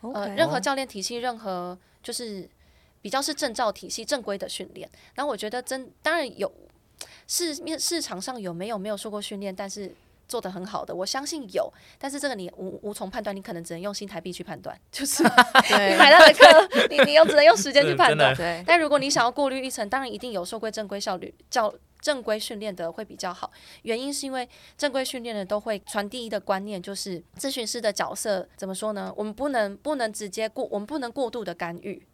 [0.00, 2.48] 呃，任何教练体系，任何就是
[3.00, 4.88] 比较是证照体系正规的训练。
[5.14, 6.52] 然后我觉得真当然有
[7.26, 9.94] 市面市场上有没有没有受过训练，但是。
[10.28, 15.22] 做得很好的，我相信有，但是这个你无无从判断，你可能只能用新台币去判断， 就是
[15.70, 18.34] 你买到的课，你你又只能用时间去 判断。
[18.36, 23.50] 对，但如果你想要过滤一层，当然一定有受过正规效率教正规训练的会比较好。
[23.82, 29.12] 原因是因为正规训练的都会传递一个观念，就是咨询师的角色怎么说呢？
[29.16, 32.06] 我们不能不能直接过，我们不能过度的干预。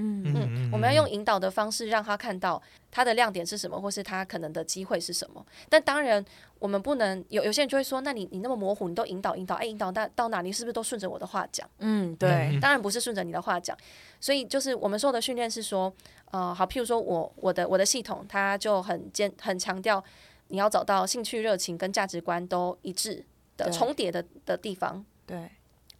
[0.00, 2.60] 嗯嗯，我们要用引导的方式让他看到
[2.90, 5.44] 他的亮点是什么，或是他可能的机会是什么。
[5.68, 6.24] 但当然，
[6.58, 11.68] 我们不能有有些人就会说，那你你那么模糊，你都引导引导，哎，引导到到哪里是不是都顺着我的话讲？
[11.78, 13.76] 嗯，对，当然不是顺着你的话讲。
[14.18, 15.92] 所以就是我们说的训练是说，
[16.30, 20.02] 呃，好，譬如说我我的我的系统，它就很坚很强调
[20.48, 23.24] 你要找到兴趣、热情跟价值观都一致
[23.56, 25.04] 的重叠的的地方。
[25.26, 25.50] 对。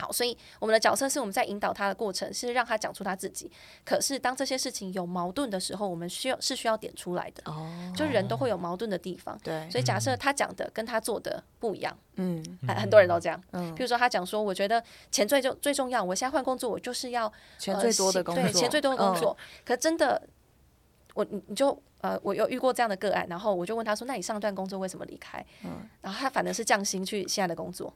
[0.01, 3.51] 好，所以我们的角色是我们在引导他的过程，是让他讲出他自己。
[3.85, 7.43] 可是当这些事情有矛盾的时候，我们需要是需要点出来的。
[7.45, 9.39] 哦，就人都会有矛盾的地方。
[9.45, 13.39] 对，所以假设他讲的跟他做的不一样，嗯，很多人都这样。
[13.51, 19.37] 嗯，譬如说他讲说，我觉得钱最重最重要，我现在换工作，我就是要钱最多的工作，对，钱最多的工作。
[19.65, 20.23] 可真的
[21.15, 27.93] 我你你就呃，我有遇过这样的个案，然后我就问他说：“那你上段工作为什么离开？”嗯，然后他反而是降薪去现在的工作。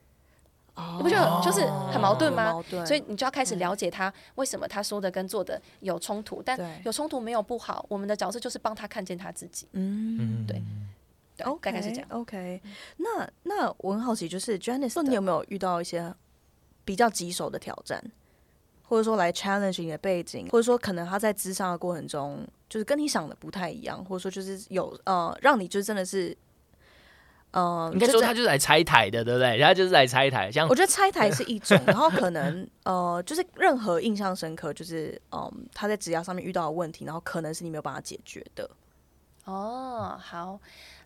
[0.96, 2.60] 你不觉得就是很矛盾吗？
[2.84, 7.86] 所以你就要开始了解他为什么他说的跟做的有冲突，但有冲突没有不好。
[7.88, 9.68] 我们的角色就是帮他看见他自己。
[9.72, 10.60] 嗯，对。
[11.44, 12.08] OK，大概是这样。
[12.10, 12.60] OK，
[12.96, 16.12] 那那我很好奇，就是 Janice，你有没有遇到一些
[16.84, 18.02] 比较棘手的挑战，
[18.82, 26.36] 或者说来 challenge 你的背景，或者说可能他在咨商的过程中，就是跟你想的不太一样，或者说就是有呃，让你就真的是。
[27.56, 29.58] 嗯，应该说他就是来拆台的，对不对？
[29.60, 38.68] 他就是来拆台，像我觉得拆台是一种，然后可能呃，就是任何印象深刻，就是嗯，他在职涯上面遇到的问题，然后可能是你没有办法解决的。
[39.44, 40.58] 哦，好。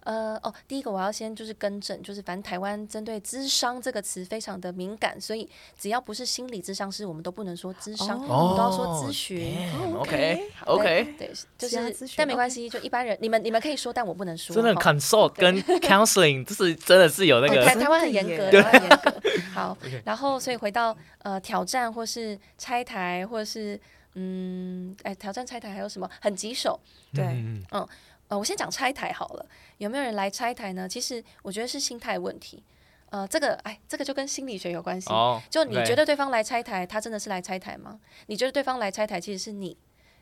[0.05, 9.71] 呃哦，第一个我要先就是更正，就是反正台湾针对咨商这个词非常的敏感，所以只要不是心理咨商师，我们都不能说咨商，我们都要说咨询。
[9.99, 14.55] OK，OK，对，就是但没关系，就一般人，你们你们可以说，但我不能说。
[14.55, 19.15] 真的 consult 跟 counseling，就是真的是有那个台台湾很严格，台湾很严格。
[19.53, 23.79] 好，然后所以回到呃挑战或是拆台，或是
[24.15, 26.79] 嗯哎挑战拆台还有什么很棘手？
[27.13, 27.25] 对，
[27.73, 27.87] 嗯。
[28.29, 29.47] 呃，我先讲拆台好了。
[29.79, 30.89] 有没有人来拆台呢？
[30.89, 32.63] 其实我觉得是心态问题。
[33.11, 35.09] 呃，这个，哎，这个就跟心理学有关系。
[35.09, 37.99] Oh, 就你觉得对方来拆台，他真的是来拆台吗？
[38.27, 39.75] 你觉得对方来拆台，其实是你，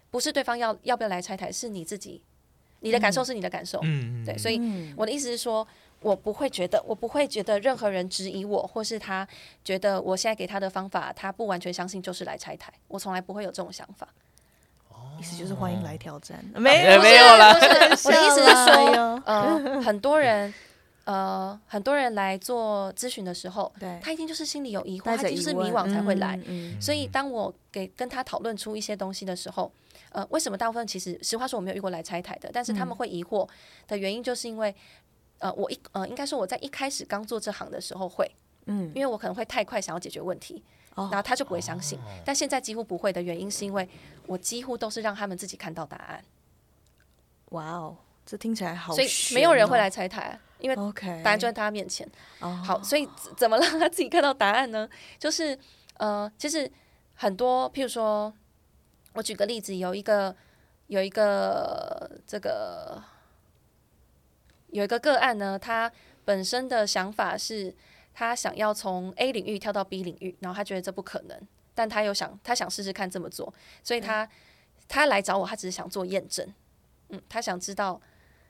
[0.09, 2.23] 不是对方要要不要来拆台，是你自己，
[2.81, 3.81] 你的感受是你的感受。
[3.83, 4.39] 嗯，对。
[4.39, 4.61] 所以
[4.97, 5.67] 我的意思是说，
[5.99, 9.27] 我不会觉得，我不会觉得任何人质疑我，或是他
[9.65, 12.73] 觉得我现在给他的方法，他不完全相信，就是来拆台。
[12.87, 14.09] 我从来不会有这种想法。
[15.19, 17.55] 意思就是欢迎来挑战，没有没有 了。
[17.55, 20.53] 我的意思是说，呃，很多人，
[21.05, 26.39] 呃，很多人来做咨询的时候，对，他一定就是心里有疑惑，他就是迷惘才会来。
[26.81, 29.73] 所以当我给跟他讨论出一些东西的时候，
[30.11, 33.49] 呃，为什么大部分其实实话说我没有遇过来拆台的，但是他们会疑惑
[33.89, 34.75] 的原因就是因为，
[35.39, 38.31] 呃，我一呃，应该说我在一开始刚做这行的时候会，
[38.67, 40.63] 嗯，因为我可能会太快想要解决问题。
[40.97, 43.87] 然后他就不会相信，但现在几乎不会的原因是因为
[44.27, 46.25] 我几乎都是让他们自己看到答案。
[47.51, 50.77] 哇哦，这听起来好，所以没有人会来拆台，因为
[51.23, 52.09] 答案就在他面前。
[52.41, 53.07] 好，所以
[53.37, 54.89] 怎么让他自己看到答案呢？
[55.19, 55.59] 就是
[55.99, 56.71] 呃，其实
[57.15, 58.33] 很多，譬如说，
[59.13, 60.35] 我举个例子，有一个
[60.87, 63.03] 有一个这个
[64.69, 65.93] 有一个个案呢，他
[66.25, 67.75] 本身的想法是。
[68.19, 71.39] 他想要从 A 领域跳到 B 领域，然后他觉得这不可能，
[71.75, 73.53] 但他又想，他想试试看这么做，
[73.85, 74.27] 所以他
[74.89, 76.51] 他来找我，他只是想做验证，
[77.11, 78.01] 嗯，他想知道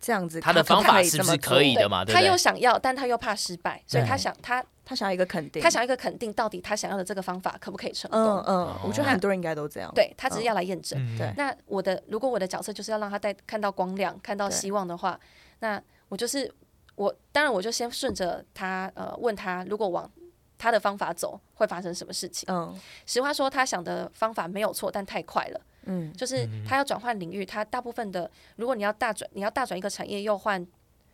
[0.01, 2.05] 这样子他的方法是不是可以的嘛？
[2.05, 8.21] 他又想要，但他又怕失败，所以他想他他想要一个肯定，他想要一个肯定，到底他想要的这个方法可不可以成功？
[8.21, 10.97] 嗯嗯，我觉得很多人应该都这样，对，他只是要来验证。
[11.19, 15.19] 对，那我的如果我的角色就是要让他带看到光亮，看到希望的话，
[15.59, 16.49] 那我就是。
[16.97, 20.11] 我当然，我就先顺着他，呃，问他如果往
[20.59, 22.47] 他的方法走，会发生什么事情？
[22.53, 22.75] 嗯，
[23.07, 25.61] 实话说，他想的方法没有错，但太快了。
[25.85, 30.67] 嗯，就是他要转换领域，他大部分的，如果你要大转，你要大转一个产业，又换，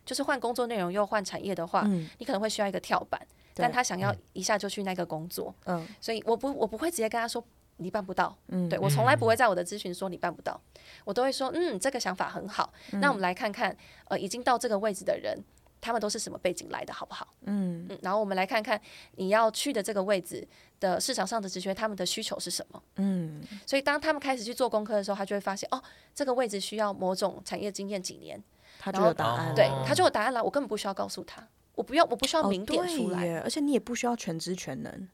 [0.03, 3.21] 就是换工作内容又换产业的话，嗯，你可能会需要一个跳板。
[3.55, 7.43] 但他想要一下就去那个工作，嗯，所以我不，我不会直接跟他说
[7.77, 8.35] 你办不到。
[8.47, 10.59] 嗯，对，我从来不会在我的咨询说你办不到，
[11.05, 12.73] 我都会说，嗯，这个想法很好。
[12.93, 15.37] 那我们来看看，呃，已经到这个位置的人。
[15.83, 17.27] 他们都是什么背景来的，好不好？
[17.41, 17.85] 嗯。
[17.89, 18.79] 嗯，然后我们来看看
[19.15, 20.47] 你要去的这个位置
[20.79, 22.81] 的市场上的职缺，他们的需求是什么？
[22.95, 25.83] 嗯，所以当他们开始去做功课的时候，他就会发现哦，
[26.15, 28.41] 这个位置需要某种产业经验几年，
[28.79, 30.41] 他就有答案，对，他就有答案了。
[30.41, 35.09] 我根本不需要告诉他，我不要，我不需要明点出来，而且你也不需要全知全能，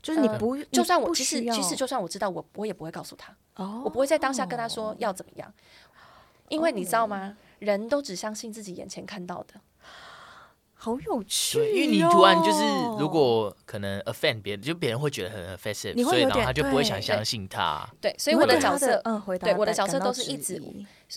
[0.00, 3.34] 就是你不，就算我其实其实就算我知道，我我也不会告诉他，
[3.82, 5.52] 我不会在当下跟他说要怎么样，
[6.48, 7.36] 因为你知道吗？
[7.58, 9.60] 人都只相信自己眼前看到的。
[10.82, 12.64] 好有趣，因为你突然就是，
[12.98, 17.88] 如果可能 offend 别人，就别人会觉得很 offensive，所以然后他就不会想相信他。
[18.00, 20.60] 对，所以我的角色，嗯，回答，对，我的角色都是一直，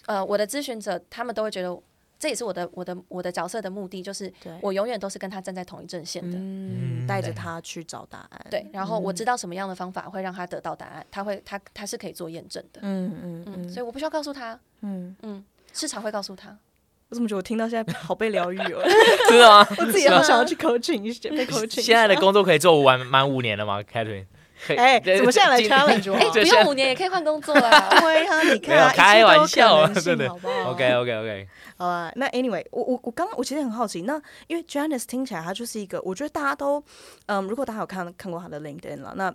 [0.05, 1.75] 呃，我的咨询者他们都会觉得，
[2.19, 8.45] 这也是我的我的我的角色的目的，就是我永远都是跟他站在同一阵线的，嗯，带着他去找答案。
[8.51, 15.15] 对，然后我知道什么样的方法会让他得到答案，他会他他是可以做验证的，嗯嗯嗯，所以我不需要告诉他，嗯。
[15.23, 16.55] 嗯，市场会告诉他。
[17.09, 18.81] 我怎么觉得我听到现在好被疗愈哦？
[19.29, 19.67] 真的吗？
[19.77, 21.81] 我自己也好想要去 coaching 一些， 被 coaching。
[21.81, 24.25] 现在的工作可以做完满五年了吗，Catherine？
[24.69, 26.15] 哎，怎么现在来 challenge 我？
[26.17, 27.89] 哎，不用五年也可以换工作啦。
[27.99, 30.27] 对啊，你看，开玩笑啊，真的。
[30.29, 31.47] OK OK OK。
[31.77, 36.81] 好啊，那 Anyway，我我我刚刚我其实很好奇，那因为 Janice 听起来她就是一个，我觉得大家都
[37.27, 39.31] 嗯，如果大家有看看过他的 LinkedIn 了，那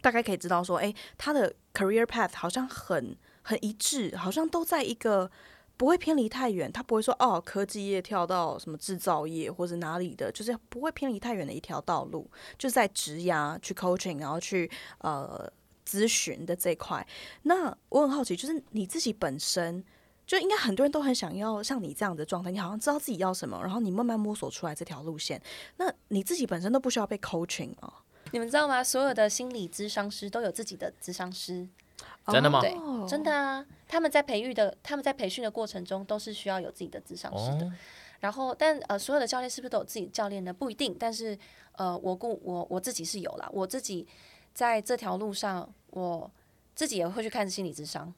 [0.00, 3.14] 大概可以知道说，哎，他的 career path 好像很。
[3.40, 5.30] 很一致，好像都在一个
[5.78, 6.70] 不会偏离太远。
[6.70, 15.50] 他不会说哦，科技业跳到什么制造业或者哪里的，就是不会偏离太远的一条道路，就在职涯去 coaching，然后去呃
[15.88, 17.06] 咨询的这一块。
[17.44, 19.82] 那我很好奇，就是你自己本身。
[20.28, 25.40] 就应该很多人都很想要像你这样的状态，你好像知道自己要什么，然后你慢慢摸索出来这条路线。
[25.78, 27.90] 那你自己本身都不需要被 coaching 吗？
[28.32, 28.84] 你们知道吗？
[28.84, 31.66] 所有的心理咨商师都有自己的咨商师，
[32.26, 32.60] 真的吗？
[32.60, 32.76] 对，
[33.08, 33.64] 真的啊。
[33.88, 37.64] 他们在培育的，他们在培训的过程中都是需要有自己的智商师的。
[37.66, 37.72] 哦、
[38.20, 40.52] 然后，但呃，所有的教练是不是都有自己教练呢？
[40.52, 40.94] 不一定。
[40.98, 41.36] 但是
[41.72, 43.48] 呃，我顾我我自己是有啦。
[43.52, 44.06] 我自己
[44.52, 46.30] 在这条路上，我
[46.74, 48.12] 自己也会去看心理智商。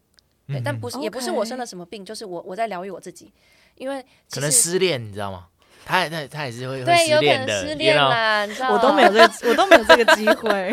[0.49, 3.33] 对，但不是，也不是我生了什么病，就是我我在疗愈我自己，
[3.77, 5.50] 因为可能失恋，你知道吗？
[5.85, 10.73] 他他他也是会对，有可能失恋啦，你知道，我都没有这个， 我都没有这个机会，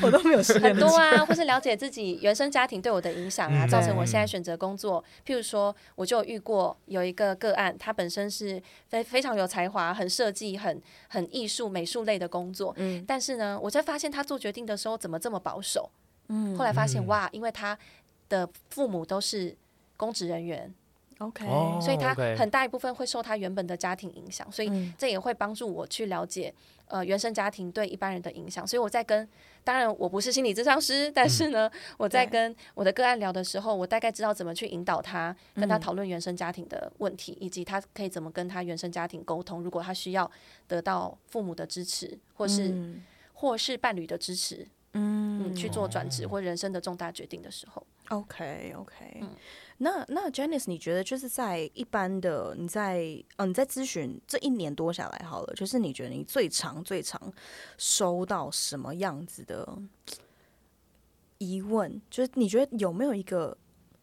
[0.00, 0.74] 我都没有失恋。
[0.74, 5.02] 很多啊，或是了解自己原生家庭对我的影响啊，造成我现在选择工作。
[5.26, 15.90] 譬如说，我就遇过有一个个案，他本身是非非常有才华，很设计，很很艺术美术类的工作，嗯，但是呢，我在发现他做决定的时候怎么这么保守，
[16.28, 17.78] 嗯，后来发现哇，因为他。
[18.26, 19.54] 的父母都是
[19.98, 20.72] 公职人员
[21.26, 21.46] ，OK，
[21.80, 26.52] 所以他很大一部分会受他原本的家庭影响，所以这也会帮助我去了解
[26.86, 28.66] 呃原生家庭对一般人的影响。
[28.66, 29.28] 所以我在跟，
[29.62, 39.62] 当然我不是心理咨商师，但是呢，我在跟我的个案聊的时候，我大概知道怎么去引导他，跟他讨论原生家庭的问题，以及他可以怎么跟他原生家庭沟通。
[39.62, 40.30] 如果他需要
[40.66, 43.00] 得到父母的支持，或是
[43.32, 47.84] 或是伴侣的支持，嗯，去做转职或人生的重大决定的时候。
[48.10, 49.30] OK OK，、嗯、
[49.78, 57.20] 那那 Janice，你觉得就是在一般的你在嗯、哦、你在咨询这一年多下来好了，就是你觉得你最长最长
[57.76, 59.76] 收到什么样子的
[61.38, 62.00] 疑问？
[62.08, 63.56] 就是你觉得有没有一个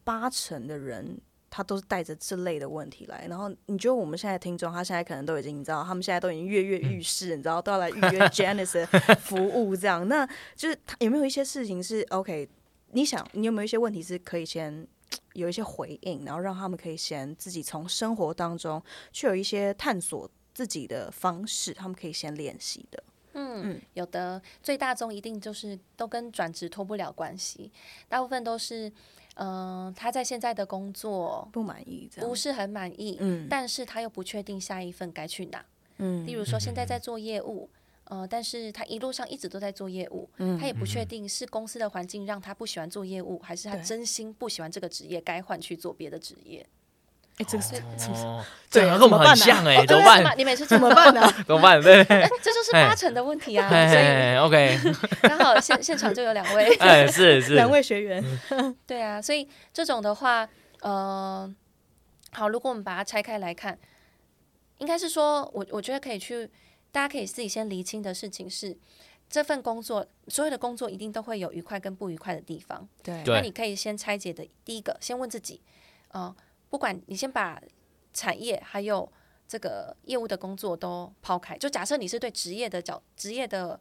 [0.04, 3.26] 八成的人他都是带着这类的问题来？
[3.30, 10.08] 然后你觉得我们现在听众他现在可能都已经你知道，他们现在都已经跃跃欲试，嗯、你知道都要来预约 Janice 的服务这样？
[10.08, 12.48] 那就是他有没有一些事情是 OK？
[12.94, 14.86] 你想，你有没有一些问题是可以先
[15.34, 23.04] 有一些回应，然后让他们可以先自己从生活当中去有一些探索自己的方式，他们可以先练习的。
[23.34, 27.72] 嗯，嗯有的最大宗一定就是都跟转职脱不了关系，
[28.10, 28.89] 大部分都是，
[29.36, 35.65] 嗯、呃，他在现在的工作不满意，不是很满意，嗯，但是他又不确定下一份该去哪，
[35.98, 37.70] 嗯，例如说现在在做业务。
[38.12, 46.67] 呃，但是他一路上一直都在做业务，嗯、他也不确定是公司的环境让他不喜欢做业务，嗯、还是他真心不喜欢这个职业，该换去做别的职业。
[47.38, 47.76] 哎，这个是
[48.26, 50.38] 哦， 对，跟我们很像哎，怎么办？
[50.38, 51.21] 你每次怎么办呢？
[51.47, 51.80] 怎么办？
[51.82, 53.69] 对，这就是八成的问题啊。
[53.69, 54.78] 所以 OK，
[55.21, 58.21] 刚好现现场就有两位，哎，是是两位学员。
[58.86, 60.45] 对啊，所以这种的话，
[60.82, 61.50] 呃，
[62.34, 63.80] 好，如果我们把它拆开来看，
[64.80, 66.52] 应该是说我我觉得可以去。
[66.92, 68.78] 大家可以自己先厘清的事情是，
[69.30, 72.88] 这份工作，所有的工作一定都会有愉快跟不愉快的地方。
[73.02, 75.62] 对，那你可以先拆解的，第一个，先问自己，
[76.10, 76.36] 呃，
[76.70, 77.62] 不管你先把
[78.14, 79.10] 产业还有
[79.48, 83.80] 这个业务的工作都抛开，就假设你是对职业的角，职业的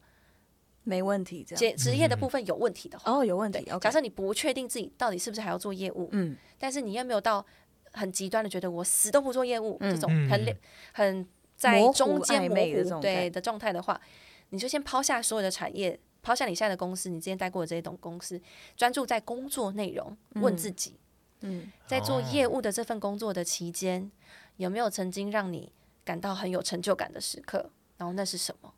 [0.85, 3.64] 没问题，这样，职业的部分有问题的话，哦，有问题。
[3.81, 7.44] 假设你不确定自己到底是不是还要做业务，嗯，但是你又没有到
[7.90, 10.57] 很极端的觉得我死都不做业务，这种很
[10.92, 11.29] 很。
[11.61, 14.01] 在中间模糊对的状态的话，
[14.49, 18.40] 你就先抛下所有的产业，抛下你现在的公司，你之前待过的这些东公司，
[18.79, 20.99] 专注在工作内容，问自己，
[21.42, 24.11] 嗯，在做业务的这份工作的期间，
[24.57, 25.70] 有没有曾经让你
[26.03, 27.70] 感到很有成就感的时刻？
[27.99, 28.73] 然后那是什么？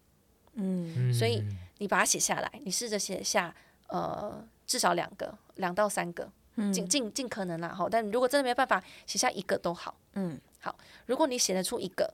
[0.55, 1.41] 嗯，所以
[1.79, 3.55] 你把它写下来，你试着写下，
[3.87, 6.29] 呃，至少两个，两到三个，
[6.73, 12.13] 尽尽尽可能啦，好，但如果真的没办法，写下一个都好，嗯，好，如果你写得出一个。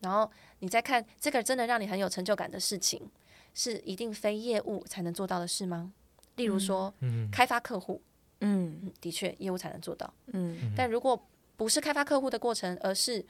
[0.00, 0.30] 然后
[0.60, 3.10] 你再看这个真的让你很有成就感的事情，
[3.54, 5.92] 是一定非业务才能做到的事吗？
[6.36, 8.00] 例如说，嗯、开发客户，
[8.40, 10.72] 嗯，的确业务才能做到，嗯。
[10.76, 11.20] 但如果
[11.56, 13.24] 不是开发客户的过程，而是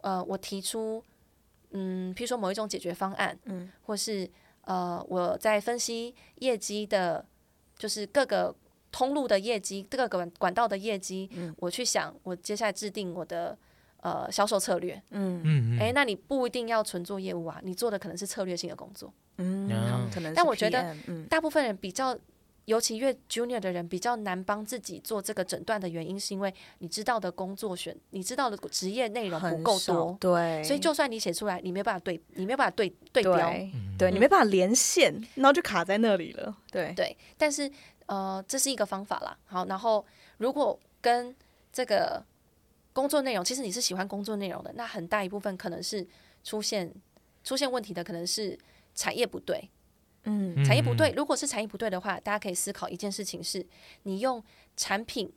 [0.00, 1.04] 呃，我提出，
[1.72, 4.26] 嗯，譬如说某一种解决方案，嗯，或是
[4.62, 7.26] 呃，我在分析业绩的，
[7.76, 8.54] 就是各个
[8.90, 13.58] 通路的业绩，各个管管道的业绩，嗯，我去想，我接下来制定我的。
[14.04, 15.40] 呃，销售策略，嗯。
[15.42, 20.34] 嗯，哎，那你不一定要纯做业务啊，你做的可能是策略性的工作，嗯，好，可能。
[20.34, 20.94] 但我觉得，
[21.30, 22.14] 大部分人比较，
[22.66, 33.50] 尤其越 junior 的人，比较难帮自己做这个诊断的原因，是因为你知道的工作选，你知道的职业内容不够多，对，所以就算你写出来，你没有办法对，你没有办法对对标，
[33.98, 36.92] 对，你没办法连线，然后就卡在那里了，对。
[36.94, 37.16] 对。
[37.38, 37.70] 但是，
[38.04, 39.34] 呃，这是一个方法啦。
[39.46, 40.04] 好，然后
[40.36, 41.34] 如果跟
[41.72, 42.22] 这个
[42.94, 46.06] 工作内容，其实你是喜欢工作内容的，那很大一部分可能是
[46.42, 46.90] 出现
[47.42, 48.58] 出现问题的，可能是
[48.94, 49.68] 产业不对。
[50.22, 51.10] 嗯，产业不对。
[51.10, 53.66] 如果是产业不对的话，大家可以思考一件事情是：
[54.04, 54.42] 你用
[54.74, 55.30] 产品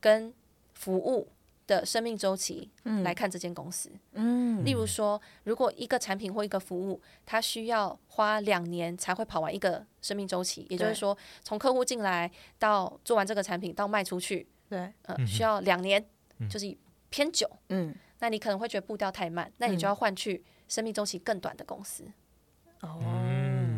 [0.00, 0.34] 跟
[0.72, 1.28] 服务
[1.68, 2.68] 的生命周期
[3.04, 3.88] 来看这间公司。
[4.14, 12.28] 嗯，例如说，如果一个产品或一个服务，它需要花两年才会跑完一个生命周期，也就是说，从客户进来
[12.58, 16.04] 到做完这个产品到卖出去，对，呃，需要两年，
[16.50, 16.76] 就是
[17.14, 17.48] 偏久。
[17.68, 22.02] 嗯，那你可能会觉得步调太慢，那你就要换去生命周期更短的公司。
[22.80, 22.98] 哦，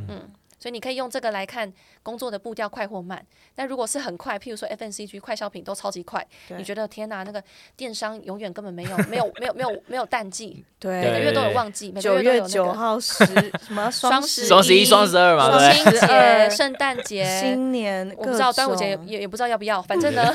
[0.09, 0.31] 嗯。
[0.59, 1.71] 所以你可以用这个来看
[2.03, 3.23] 工作的步调快或慢。
[3.57, 6.27] 那如果是很快，譬如说 FNCG 快消品都超级快，
[6.57, 7.45] 你觉得天哪，那个
[7.77, 20.33] 电商永远根本没有 没有没有没有没有淡季，对，每个月都有旺季，每个月九号十什么 双十双十一双十二嘛，双十圣诞节、 新年，我不知道端午节也也不知道要不要，反正呢，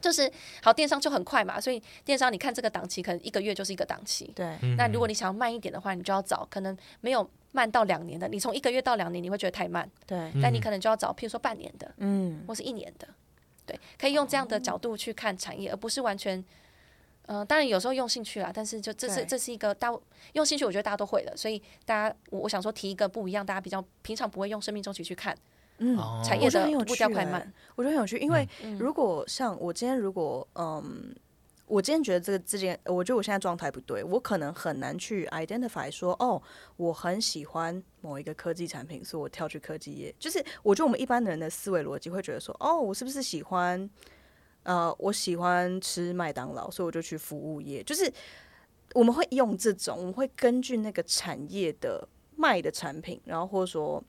[0.00, 0.30] 就是
[0.62, 4.56] 好电商就很快嘛，所以电商你看这个档期可能一个月就是一个档期，对。
[4.76, 7.28] 那如果你想要慢一点的话，你就要找可能没有。
[7.50, 9.90] 慢到两年的，你从一个月到两年，你会觉得太慢。
[10.06, 13.08] 对，但你可能就要找，譬如说半年的，嗯，或是一年的，
[13.64, 16.38] 对，可以用这样的角度去看产业，而不是完全，
[17.22, 19.90] 嗯、呃，当然有时候用兴趣啦，但是就这是这是一个大
[20.34, 25.34] 用兴趣，我觉得大家都会的，所以大家我我想说提一个不一样，大家比较平常不会用生命周期去看，
[25.78, 28.48] 嗯，产业的步调快慢，我觉得很有趣，因为
[28.78, 31.14] 如果像我今天如果嗯。
[31.70, 36.40] 我今天觉得这个之间，我觉得我现在状态不对，我可能很难去 identify 说，哦，
[36.78, 40.14] 我很喜欢某一个科技产品，所以我跳去科技业。
[40.18, 43.90] 就是我觉得我们一般人的思维逻辑会觉得说，哦，我是不是喜欢，
[44.62, 47.82] 呃，我喜欢吃麦当劳，所以我就去服务业。
[47.82, 48.10] 就是
[48.94, 54.02] 我们会用这种，我们会根据那个产业的卖的产品，然后或者说，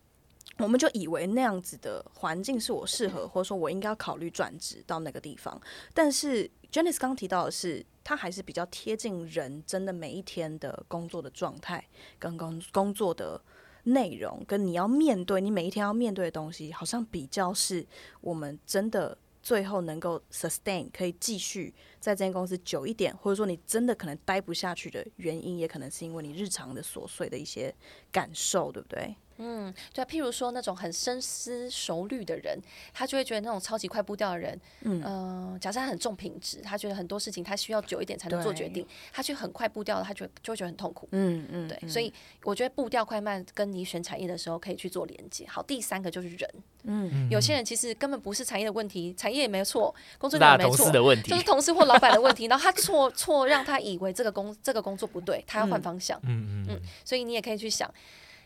[0.60, 5.62] 我们就以为那样子的环境是我适合，或者说我应该要考虑转职到那个地方，
[5.94, 6.50] 但是。
[6.72, 11.84] Janice 刚提到的是，他还是比较贴近人真的每一天的工作的状态，
[12.20, 13.42] 跟工工作的
[13.86, 17.84] 内容，跟你要面对你每一天要面对的东西，好像比较是
[18.22, 27.74] 我们真的最后能够 sustain 可以继续在这间公司久一点，或者说你真的可能待不下去的原因，也可能是因为你日常的琐碎的一些
[28.12, 29.16] 感受，对不对？
[29.40, 32.60] 嗯，对啊，譬如说那种很深思熟虑的人，
[32.94, 41.08] 他就会觉得那种超级快步调的人，嗯、呃，假设他很重品质，他觉得很多事情他需要久一点才能做决定，他去很快步调，他觉得就会觉得很痛苦。
[41.12, 42.14] 嗯嗯，对，嗯、所以
[42.44, 45.48] 我觉得步调快慢跟你选产业的时候可以去做连接。
[45.48, 46.50] 好，第三个就是人，
[46.84, 56.20] 嗯，有些人其实根本不是产业的问题，产业也没错，工作也没错的问题，就是同事或老板的问题，然后他错错让他以为这个工这个工作不对，他要换方向。
[56.24, 57.90] 嗯嗯嗯，嗯，所以你也可以去想。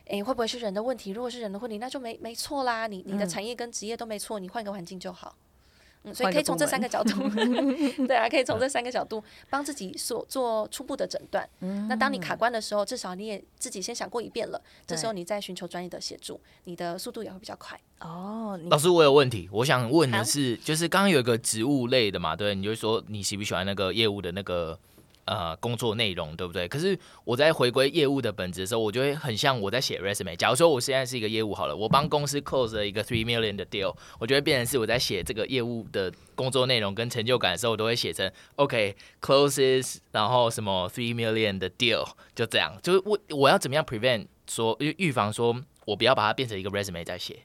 [0.07, 1.11] 诶，会不会是人的问题？
[1.11, 2.87] 如果是人的问题，那就没没错啦。
[2.87, 5.35] 你你的产业跟职业都没错，你换个环境就好。
[6.05, 7.29] 嗯，所以可以从这三个角度，
[8.05, 11.47] 对啊，可以从这三个角度帮自己所做初步的诊断。
[11.61, 14.61] 嗯，那当你卡关的时候，至少你也自己先想过一遍了。
[14.85, 17.79] 这时候你再寻求专业的协助，你的速度也会比较快。
[18.01, 24.77] 哦，老师，我有问题，我想问的是，就是刚刚有一个植物类的嘛，对，你就说你喜不喜欢那个业务的那个？
[25.25, 26.67] 呃，工作内容对不对？
[26.67, 30.35] 可是我在回归业务的本质的时候，我就会很像我在写 resume。
[30.35, 42.05] 假如说我现在是一个业务好了，我帮公司 close 了一个 three million 的 deal，我就会变成是我在写这个业务的工作内容跟成就感的时候，我都会写成 OK closes，然后什么 three million 的 deal，
[42.35, 42.77] 就这样。
[42.83, 45.55] 就是我我要怎么样 prevent 说预预防说
[45.85, 47.39] 我不要把它变成一个 resume 在写。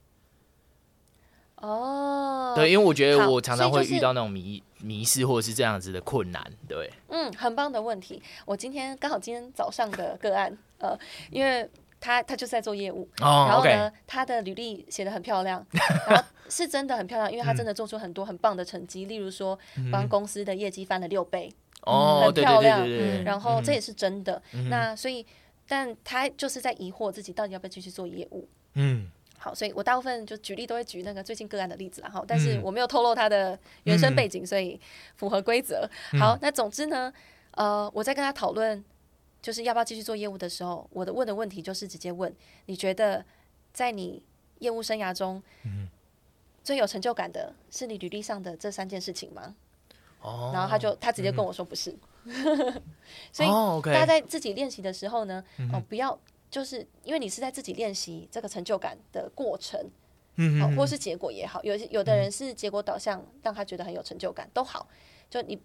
[1.61, 6.89] 哦，对，因为我觉得我常常会遇到那种迷迷失或者是这样子的困难，对。
[7.09, 8.21] 嗯，很棒的问题。
[8.45, 10.97] 我今天刚好今天早上的个案，呃，
[11.29, 15.65] 因为他他就是在做业务，哦、然后呢，okay 他的履历写的很漂亮，
[16.07, 19.59] 然后 是真的很漂亮，因为他真的做出很多很棒的成绩，嗯、例如说
[19.91, 22.87] 帮公司的业绩翻了六倍，哦、嗯，很漂亮，
[23.25, 24.41] 然后这也是真的。
[24.53, 25.25] 嗯、那所以，
[25.67, 29.11] 但他就是在疑惑自己到底要不要继续做业务，嗯。
[29.41, 34.77] 好，所以我大部分就举例都会举那个最近个案的例子然后，但是我没有透露他的原生背景，嗯、所以
[35.15, 35.89] 符合规则。
[36.19, 37.11] 好，嗯、那总之呢，
[37.51, 38.83] 呃，我在跟他讨论
[39.41, 42.35] 就是要不要继续做业务的时候，我的问的问题就是直接问：
[42.65, 43.23] 你觉得
[43.71, 44.21] 在你
[44.57, 45.87] 业务生涯中，嗯、
[46.61, 49.55] 最有成就感的是你履历上的这三件事情吗？
[50.21, 52.81] 哦，然后他就他直接跟我说不是，嗯、
[53.31, 53.49] 所以
[53.85, 56.19] 大家在自己练习的时候呢，哦，哦，不要。
[56.49, 59.79] 就是因为你是在自己练习这个成就感的过程，
[60.35, 64.87] 嗯，好，或是结果也好，有有的人是结果导向，让他觉得很有成就感，都好。
[65.29, 65.61] 就你，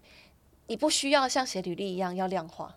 [0.67, 2.75] 你不需要像写履历一样要量化。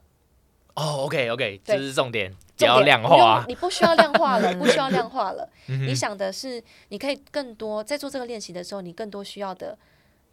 [0.75, 3.45] 哦，OK，OK，这是重点，不要量化。
[3.49, 5.51] 你不需要量化了， 不需要量化了。
[5.67, 9.77] 你想的是，你可以更多在做这个练习的时候，你更多需要的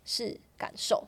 [0.06, 1.08] 是感受，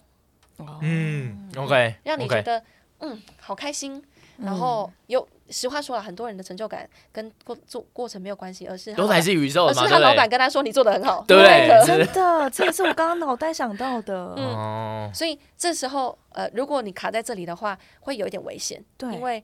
[0.82, 2.64] 嗯，OK，让你觉得
[3.00, 4.04] 嗯好开心，
[4.38, 19.44] 然后有实话说了，很多人的成就感跟过做过程没有关系，而是都来自宇宙，而是他老板跟他说你做的很好，对，真的，这也是我刚刚脑袋想到的， 嗯，所以这时候呃，如果你卡在这里的话，会有一点危险，对，因为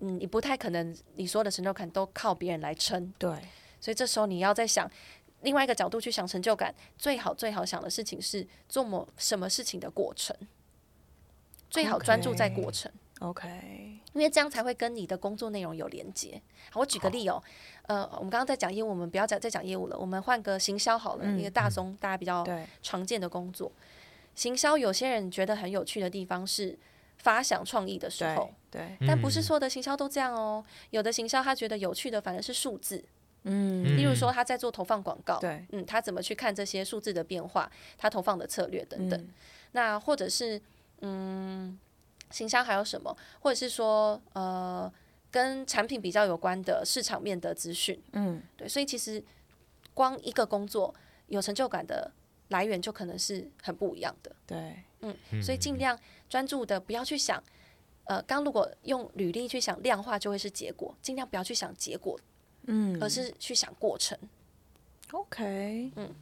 [0.00, 3.30] 嗯，你不太可能你所有的成就感都靠别人来撑，对，
[3.80, 4.90] 所以这时候你要在想。
[5.42, 10.34] 另外一个角度去想成就感，最好最好想的事情是做某什么事情的过程，
[11.70, 12.90] 最好专注在过程。
[13.20, 13.48] OK，
[14.12, 16.40] 因为这样才会跟你的工作内容有连接。
[16.70, 17.42] 好，我举个例哦，
[17.86, 22.46] 呃，我们刚刚在讲业务，我们不要再再讲业务了，我们换个行销好了，一个大宗大家比较
[22.82, 23.72] 常见的工作。
[24.34, 26.78] 行销有些人觉得很有趣的地方是
[27.16, 30.62] 发想创意的时候，对，但不是所有的行销都这样哦。
[30.90, 33.02] 有的行销他觉得有趣的反而是数字。
[33.48, 39.18] 嗯，例如说他在做投放广告，对，嗯，他怎么去看这些数字的变化，他投放的策略等等。
[39.18, 39.28] 嗯、
[39.70, 40.60] 那或者是，
[41.00, 41.78] 嗯，
[42.30, 43.16] 行销还有什么？
[43.40, 44.92] 或者是说，呃，
[45.30, 48.68] 跟产品比较有关的市场面的资讯，嗯，对。
[48.68, 49.22] 所以其实
[49.94, 50.94] 光一个工作
[51.28, 52.10] 有成就感的
[52.48, 54.34] 来源就可能是很不一样的。
[54.46, 55.98] 对，嗯，所以尽量
[56.28, 57.42] 专注的不要去想，
[58.04, 62.18] 呃，刚如果用履历去想量化就会是结果，尽量不要去想结果。
[62.68, 64.18] 嗯，而是去想过程。
[65.12, 66.12] OK，嗯，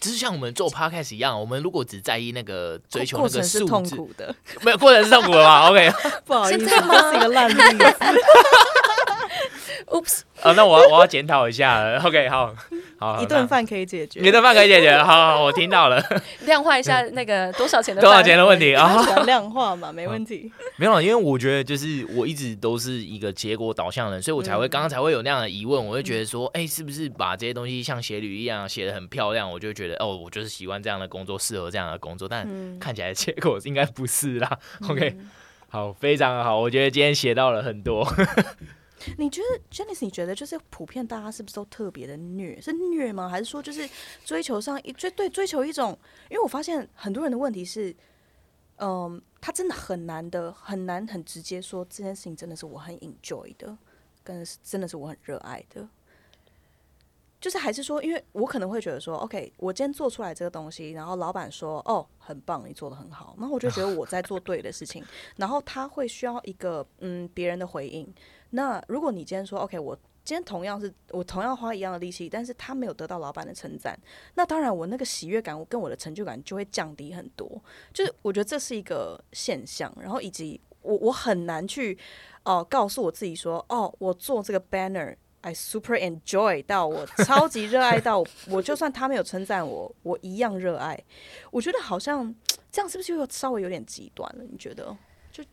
[0.00, 5.92] 只是像我们做 Podcast 一样，我们如果只在意那个追求那个数字，痛苦的，没有过程是痛苦的吧？OK，
[6.24, 7.94] 不好意思，这是一个烂例子。
[9.90, 11.98] Oops，啊，那我要我要检讨一下了。
[12.04, 12.54] OK，好。
[12.98, 14.96] 好， 一顿饭可以解决，一顿饭可以解决。
[14.98, 16.02] 好，好，我听到了。
[16.46, 19.22] 量化一下那个多少钱的多少钱的问题啊？
[19.24, 20.50] 量化嘛，没问题。
[20.76, 25.86] 没有，因为我觉得就是我一直都是一个结果导向的人，所以我才会刚刚才会有那样的疑问。
[25.86, 29.48] 我会觉得说，哎，是不是把这些东西像写履历一样写的很漂亮？
[29.50, 32.28] 我就觉得哦，我就是喜欢这样的工作，适合这样的工作。
[32.28, 32.46] 但
[32.80, 34.58] 看起来结果应该不是啦。
[34.88, 35.16] OK，
[35.70, 36.58] 好，非常好。
[36.58, 38.04] 我觉得今天写到了很多。
[39.16, 40.04] 你觉得，Janice？
[40.04, 42.60] 你觉得就是普遍大家是不是都特别的虐？
[42.60, 43.28] 是虐吗？
[43.28, 43.88] 还是说就是
[44.24, 45.98] 追求上一追对追求一种？
[46.30, 47.94] 因为我发现很多人的问题是，
[48.76, 53.76] 嗯，他真的很难的，很难很直接说这件事情真的是我很 enjoy 的，
[54.22, 55.88] 跟真的是我很热爱的。
[57.40, 65.04] 就是还是说，因为我可能会觉得说，OK，我今天做出来这个东西，然后老板说，哦，很棒，你做的很好，然后我就觉得我在做对的事情，
[65.36, 68.12] 然后他会需要一个嗯别人的回应。
[68.50, 73.98] 那如果你今天说 OK，我今天同样是我同样花一样的力气，但是他没有得到老板的称赞，
[74.34, 77.48] 那当然我那个喜悦感，我跟我的成就感就会降低很多。
[77.94, 81.96] 就是我觉得这是一个现象，然后以及我我很难去
[82.44, 84.58] 哦、呃、告诉我自己说，哦，我做这个
[85.42, 90.98] banner，I super enjoy 到我超级热爱到我，就算他没有称赞我，我一样热爱。
[91.50, 92.34] 我觉得好像
[92.70, 94.44] 这样是不是又稍微有点极端了？
[94.50, 94.96] 你觉得？
[95.30, 95.44] 就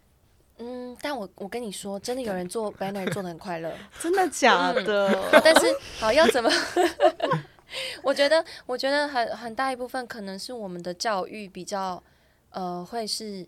[0.57, 5.07] 嗯，但我我跟你说，真的有人做 banner 做的很快乐，真的假的？
[5.31, 5.67] 嗯、但是
[5.99, 6.49] 好要怎么？
[8.03, 12.01] 我觉得，我觉得很很大一部分可能是我们的教育比较，
[12.51, 13.45] 呃，会是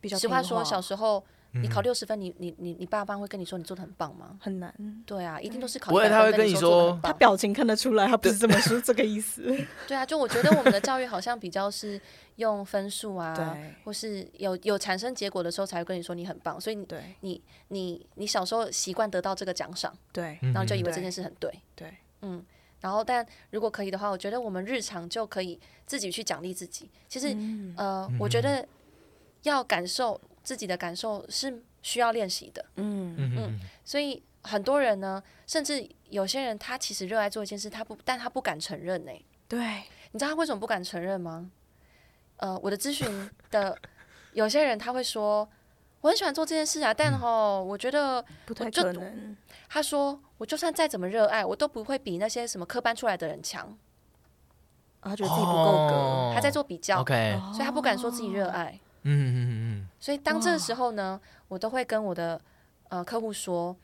[0.00, 0.18] 比较。
[0.18, 1.24] 实话说，小时候。
[1.52, 4.36] 你考六十分，你你你你爸爸会跟你说你做的很棒吗？
[4.40, 4.72] 很难。
[5.04, 5.90] 对啊，一定都是考。
[5.90, 9.42] 不会，他会跟你说，他表情看得出来，他不是这么说这个意思。
[9.88, 12.00] 对啊，就我觉得我们的教育好像比较是
[12.36, 13.34] 用分数啊，
[13.84, 21.92] 或是有有产生结果的时候才会跟你说你很棒，所以你对你你你小时候习惯得到这个奖赏，对，然后就以为这件事很对，对，
[22.22, 22.44] 嗯，
[22.80, 26.88] 然后但如果可以的话，我觉得我们日常就可以自己去奖励自己。
[27.08, 27.36] 其实，
[27.76, 28.64] 呃，我觉得
[29.42, 30.20] 要感受。
[30.42, 39.12] 自己的感受是需要练习的，嗯嗯，所以很多人呢，甚至有些人，他其实热爱做一件事，他不，但他不敢承认呢。
[39.46, 39.82] 对，
[40.12, 41.50] 你知道他为什么不敢承认吗？
[42.38, 43.76] 呃，我的咨询的
[44.32, 45.48] 有些人他会说，
[46.00, 49.36] 我很喜欢做这件事啊，但哦，我觉得不太可能。
[49.68, 53.76] 他说，我就算再怎么热爱，我都不会比那些什么科班出来的人强。
[55.02, 58.78] 他觉得自己不够格，他在做比较，OK，所以他不敢说自己热爱。
[59.02, 62.40] 嗯嗯嗯嗯，所以当这个时候呢，我都会跟我的
[62.88, 63.76] 呃客户说，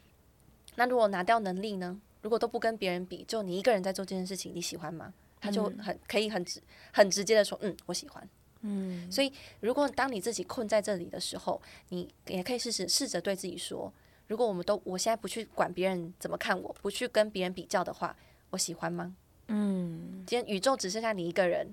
[0.74, 1.98] 那如果拿掉能力呢？
[2.22, 5.14] 如果都不跟别人比，就你一个人在做这件事情，你喜欢吗？
[5.40, 6.60] 他就很可以很直
[6.92, 8.28] 很直接的说，嗯，我喜欢。
[8.62, 13.92] 嗯，所以如果当你自己困在这里的时候，你也可以试试试着对自己说，
[14.26, 18.16] 如果我们都我现在不去管别人怎么看我，不去跟别人比较的话，
[18.50, 19.14] 我喜欢吗？
[19.46, 21.72] 嗯，今天宇宙只剩下你一个人，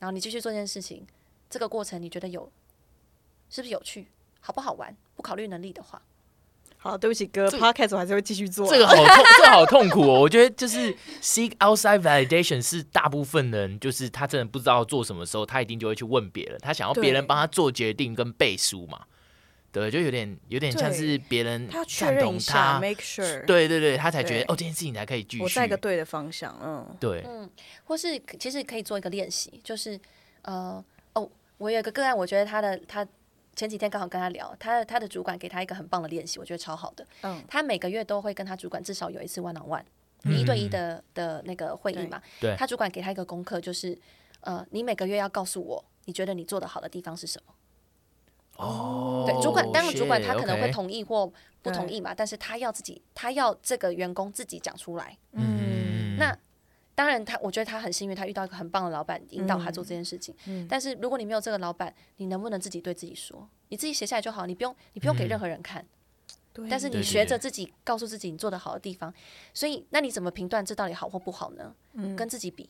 [0.00, 1.06] 然后你继续做这件事情。
[1.48, 2.50] 这个过程你觉得有
[3.48, 4.08] 是不是有趣，
[4.40, 4.96] 好不好玩？
[5.14, 6.02] 不考虑能力的话，
[6.76, 8.68] 好，对不起哥，Podcast 我还是会继续做。
[8.68, 9.06] 这个好 痛，
[9.38, 10.20] 这个好痛苦哦。
[10.20, 19.04] 我觉得就是 seek outside validation 是大部分人，就是他真的不知道做什么时候，他一定就会去问别人，他想要别人帮他做决定跟背书嘛。
[19.72, 25.42] 对，就有点有点像是别人他确认一下，make sure，对对对，他才觉得哦，这件事情才可以继续。
[25.42, 27.50] 我在一个对的方向，嗯，对，嗯，
[27.84, 30.00] 或是其实可以做一个练习，就是
[30.42, 30.84] 呃，哦，
[31.58, 33.06] 我有一个个案，我觉得他的他
[33.54, 39.84] 前几天刚好跟他聊，他他的主管给他一个很棒的练习，我觉得超好的，嗯，他每个月都会跟他主管至少有一次 one on one，
[40.24, 43.98] 一对一的的那个会议嘛，对，他主管给他一个功课，就是
[44.40, 47.54] 呃，你每个月要告诉我，你觉得你做的好的地方是什么。
[48.56, 51.30] 哦，对，主管当然主管他可能会同意或
[51.60, 55.16] 不同意嘛，但是他要自己，他要这个员工自己讲出来。
[55.32, 56.34] 嗯，那
[56.96, 60.34] 当然他，我觉得他很幸运，他遇到一个很棒的老板引导他做这件事情。
[60.46, 63.48] 嗯，但是如果你没有这个老板，你能不能自己对自己说？
[63.68, 65.84] 你自己写下来就好，你不用，你不用给任何人看。
[66.52, 69.12] 对，但是你学着自己告诉自己你做的好的地方。
[69.52, 71.74] 所以，那你怎么评断这到底好或不好呢？
[71.92, 72.68] 嗯，跟自己比。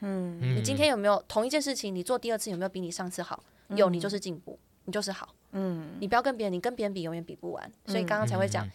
[0.00, 3.44] 嗯，你今天有没有同一件事情，你做第二次有没有比你上次好？
[3.68, 4.58] 有，你就是进步。
[4.84, 8.68] 你就是好，嗯，你不要跟别人，你跟别人比永远比不完，所以刚刚才会讲，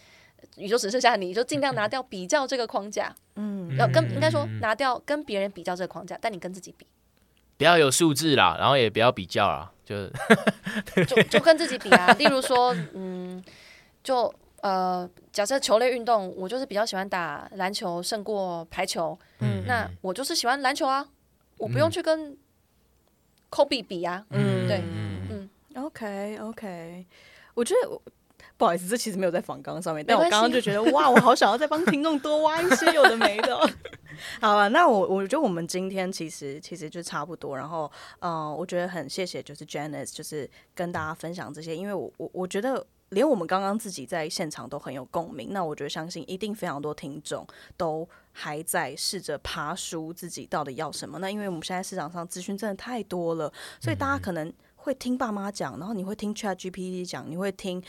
[0.57, 6.85] 宇宙只剩下你，就尽量拿掉比较这个框架，嗯，要跟应该说拿掉跟别人比较这个框架，但你跟自己比，
[7.57, 10.07] 不要有数字啦，然后也不要比较啦，就
[11.05, 13.43] 就就跟自己比啊， 例如说，嗯，
[14.03, 21.07] 就呃，假设球类运动，我就是比较喜欢打篮球胜过排球，嗯，那我就是喜欢篮球啊，
[21.57, 22.35] 我不用去跟
[23.49, 24.77] 科比比啊，嗯，对。
[24.79, 25.49] 嗯。
[25.77, 27.05] OK OK，
[27.53, 28.01] 我觉得
[28.57, 33.57] 不好意思，这其实没有在访纲上面，但我刚刚就觉得哇，我好想要再帮听众多挖一些有的没的。
[34.41, 37.89] 好了，那我我觉得我们今天其实其实就差不多，然后
[38.19, 47.45] 嗯、呃，我觉得很谢谢就是 Janice，就是跟大家分享这些，因为我我我觉得连我们刚刚自己在现场都很有共鸣，那我觉得相信一定非常多听众
[47.77, 51.19] 都还在试着爬书自己到底要什么。
[51.19, 54.51] 那因为我们现在市场上资讯真的太多了，所以大家可能。
[54.79, 57.83] 会听爸妈讲，然后你会听 ChatGPT 讲，你会听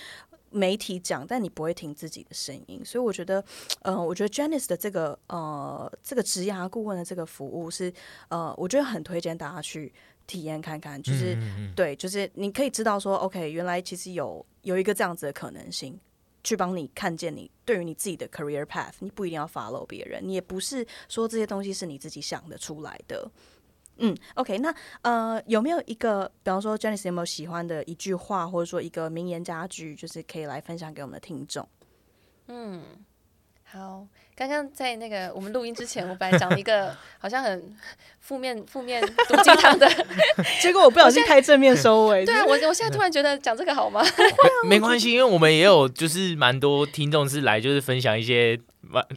[0.51, 2.82] 媒体讲，但你不会听自己的声音。
[2.84, 3.44] 所以我觉得，
[3.82, 7.92] 呃，我觉得 Janice 的这个呃这个职涯顾问的这个服务是
[8.28, 9.92] 呃，我觉得很推荐大家去
[10.26, 11.03] 体验看看。
[11.03, 15.99] 就是嗯嗯嗯对，就是你可以知道说，OK，原来其实有有一个这样子的可能性，
[16.44, 23.30] 去帮你看见你对于你自己的 career path，你不一定要 follow 别人，你也不是说这些东西是你自己想得出来的。
[23.99, 24.72] 嗯，OK，那
[25.03, 31.68] 呃，有没有一个，比方说，Janice 有没有喜欢的一句话，或者说一个名言佳句，就是可以来分享给我们的听众？
[32.46, 32.80] 嗯，
[33.64, 37.76] 好，刚刚在那个我们录音之前，我本来讲了一个好像很
[38.20, 39.88] 负面、负面毒鸡汤的，
[40.62, 42.24] 结果我不小心开正面收尾。
[42.24, 44.01] 对啊，我我现在突然觉得讲这个好吗？
[44.64, 48.59] 没关系，因为我们也有就是蛮多听众是来就是分享一些。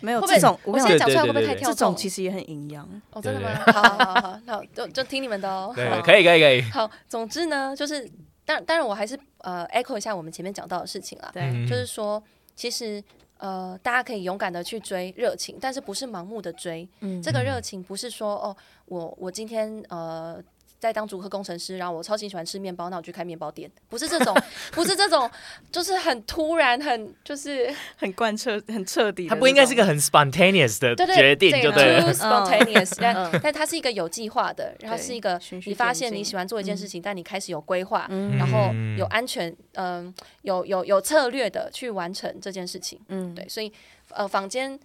[0.02, 1.70] 没有这种，我现在讲出来会不会太跳？
[1.70, 3.50] 这种其实也很营养哦，真的吗？
[3.68, 5.72] 好好好好，那就就听你们的哦。
[5.76, 6.62] 对，可以可以可以。
[6.72, 8.10] 好，总之呢，就是
[8.46, 11.30] 当当然我还是呃 echo 一下我们前面讲到的事情啦。
[11.34, 12.22] 对，就是说，
[12.56, 13.04] 其实
[13.38, 16.88] 呃，大家可以勇敢的去追热情，但是不是盲目的追。
[17.00, 18.56] 嗯，这个热情不是说哦，
[18.86, 20.42] 我我今天呃。
[20.82, 24.36] 在当主科工程师，然后我超级喜欢吃面包，那我去开面包店，不是这种，
[24.72, 25.30] 不是这种，
[25.72, 29.28] 就是很突然，很就是很贯彻、很彻底。
[29.28, 38.08] 它不应该是个很 spontaneous 的决定，对对对，spontaneous， 但但它是一个有计划的，然后是一个你发现你喜欢做一件事情，但你开始有规划，
[38.40, 40.12] 然后有安全，嗯，
[40.42, 43.00] 有有有策略的去完成这件事情。
[43.10, 43.72] 嗯，对，所以
[44.10, 44.80] 呃，坊间。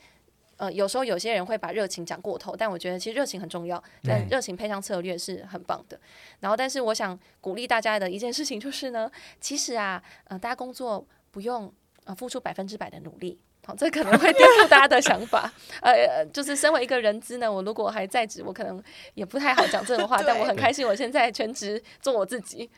[0.57, 5.99] 呃，有时候有些人会把热情讲过头，但我觉得其实热情很重要，但热情配上策略是很棒的。
[6.41, 11.73] 然后，但是我想鼓励大家的一件事情就是呢，其实啊，呃，大家工作不用
[12.05, 15.53] 呃付出百分之百的努力，好，这可能会颠覆大家的想法。
[15.83, 18.83] 呃，就是身为一个人资呢，我如果还在职，我可能
[19.15, 22.71] 也不太好讲这种话，但我很开心，我现在全职做我自己。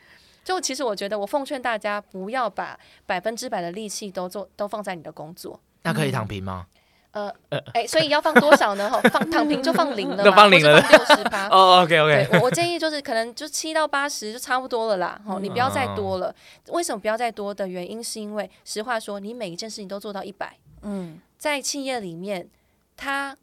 [0.43, 5.59] 就其实我觉得，我奉劝大家不要把百分之百的力气都做都放在你的工作。
[5.83, 6.65] 那可以躺平吗？
[7.11, 7.33] 呃，
[7.73, 8.87] 哎，所以要放多少呢？
[8.87, 11.47] 哈，放躺平就放零了，就放零了，六十趴。
[11.49, 12.29] 哦，OK OK。
[12.33, 15.19] 我我建议就是可能就七到八十就差不多了啦。
[15.25, 16.33] 哦，你不要再多了。
[16.67, 20.55] 为什么不要再多的原因是因为实话说，你每一件事情都做到一百。
[20.83, 22.47] 嗯，在企业里面，
[22.95, 23.35] 他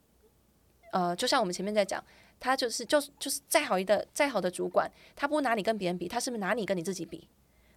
[0.93, 2.03] 呃，就像我们前面在讲，
[2.39, 7.27] 他就是就就是再好一的再好的主管，他不拿你跟别人比，他是不是拿你跟你自己比？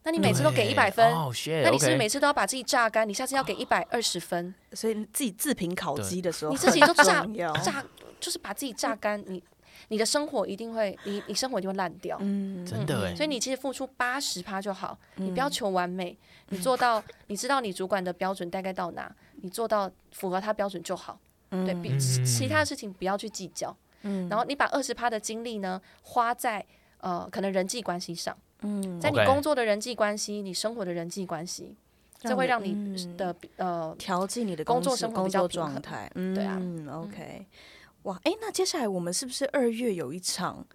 [0.10, 1.06] 那你每次都给一百分，
[1.64, 3.08] 那你是不是每次都要把自己榨干？
[3.08, 7.24] 你下次要给一百二十分，所以自己自评考绩的时候，你自己都榨
[7.64, 7.86] 榨，
[8.20, 9.24] 就是把自己榨干。
[9.28, 9.44] 你
[9.90, 12.18] 你的生活一定会，你你生活一定会烂掉。
[12.22, 13.16] 嗯，真的哎。
[13.16, 21.20] 所以你其实付出八十趴就好，你不要求完美，你做到，你知道你主管的标准大概到哪，你做到符合他标准就好。
[21.52, 23.76] 对比其他的事情不要去计较。
[24.02, 26.66] 嗯然后你把二十趴的精力呢花在
[26.98, 28.36] 呃可能人际关系上。
[28.62, 31.76] 嗯，在你工作的人际关系，你生活的人际关系，
[32.20, 36.12] 这会让你的呃调剂你的工作生活比较状态。
[36.16, 37.46] 嗯，对啊嗯，OK。
[38.04, 40.66] 哇，哎，那接下来我们是不是二月有一场，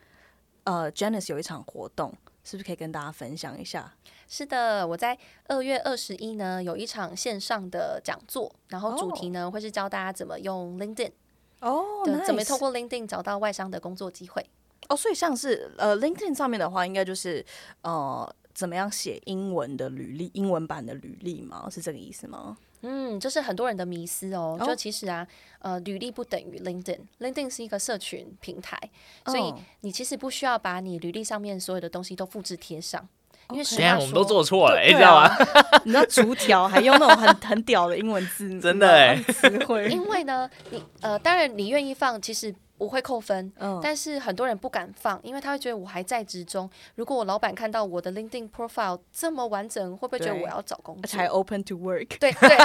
[0.64, 2.12] 呃，Janice 有一场活动，
[2.42, 3.94] 是不是可以跟大家分享一下？
[4.26, 5.16] 是的，我在
[5.48, 9.52] 二月二十一呢有一场线上的讲座，然后主题呢、oh.
[9.52, 11.12] 会是教大家怎么用 LinkedIn，
[11.60, 14.44] 哦，oh, 怎么透过 LinkedIn 找到外商的工作机会。
[14.84, 17.44] 哦，oh, 所以像是呃 LinkedIn 上面的话，应该就是
[17.82, 21.68] 呃怎么样写英文的履历，英文版的履历吗？
[21.70, 22.56] 是这个意思吗？
[22.86, 24.56] 嗯，这是很多人的迷思哦。
[24.60, 24.68] Oh.
[24.68, 25.26] 就其实啊，
[25.60, 28.78] 呃，履历不等于 LinkedIn，LinkedIn 是一个社群平台
[29.24, 29.34] ，oh.
[29.34, 33.08] 所以你其实不需要把你履历上面所有的东西都复制贴上。
[33.50, 35.36] 因为实际上我们都做错了，你知道吗？
[35.84, 39.88] 你知道逐条还用那种很很屌的英文字， 真的哎，词汇。
[39.88, 42.54] 因为呢，你呃，当然你愿意放，其实。
[42.76, 46.68] 不会扣分，嗯，但是很多人不敢放，因为他会觉得我还在职中。
[46.96, 51.06] 如果我老板看到我的 LinkedIn profile 这么完整，会不会觉得我要找工作？
[51.06, 52.18] 才 open to work。
[52.18, 52.56] 对对，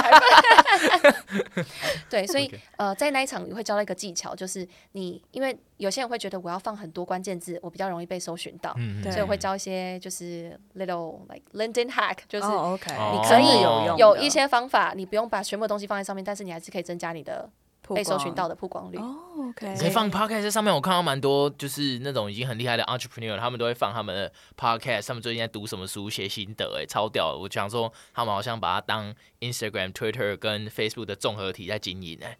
[2.10, 17.48] 对，所以.呃，在那一场你会教到一个技巧，就是你因为有些人会觉得我要放很多关键字，我比较容易被搜寻到，嗯、所以我会教一些就是 little like LinkedIn hack，就是你可以有有一些方法，你不用把全部的东西放在上面，但是你还是可以增加你的。
[17.94, 19.16] 被搜寻到的曝光率哦
[19.48, 20.74] ，OK，可以放 Podcast 上面。
[20.74, 27.36] 我看到蛮多就是那种已经很厉害的 entrepreneur，他们都会放他们的 Podcast，他们最近在读什么书、写心得，哎，超屌！
[27.36, 32.38] 我想说，他们好像把它当 Instagram、Twitter 跟 Facebook 的综合体在经营，哎，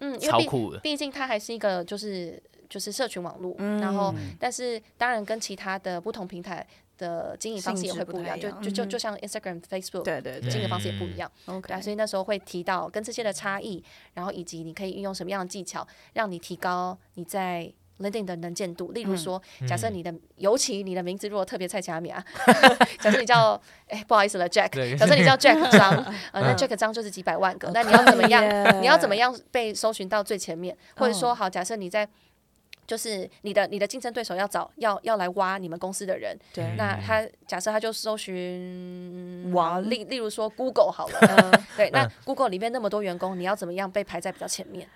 [0.00, 0.78] 嗯，超酷的。
[0.78, 6.66] 毕竟它还是一个就是就是社群网络，嗯、然后但是当然跟其他的不同平台。
[6.98, 11.30] 的经营方式也会不一样，就就就就像 Instagram、Facebook，对对对，经营方式也不一样。
[11.46, 13.82] OK，、嗯、所以那时候会提到跟这些的差异，
[14.14, 18.92] 然后以及你可以运用什么样的技巧，让你提高你在 LinkedIn 的能见度。
[18.92, 22.14] 例如说，假设你的，嗯、尤其你的名字如果特别菜市仔名，
[23.00, 25.90] 假设你叫哎不好意思了 Jack，假设你叫 Jack 张，
[26.32, 28.82] 呃那 Jack 张就是几百万个，那你要怎么样？
[28.82, 30.76] 你要怎么样被搜寻到最前面？
[30.96, 32.08] 或者说，好，假设你在。
[32.88, 41.20] 就是你的你的竞争对手要找要要来挖你们公司的人，对，那他假设他就搜寻哇，例例如说 Google 好了，
[41.52, 44.88] 嗯、对，那 Google 里面那么多员工，你要怎么样被排在比较前面？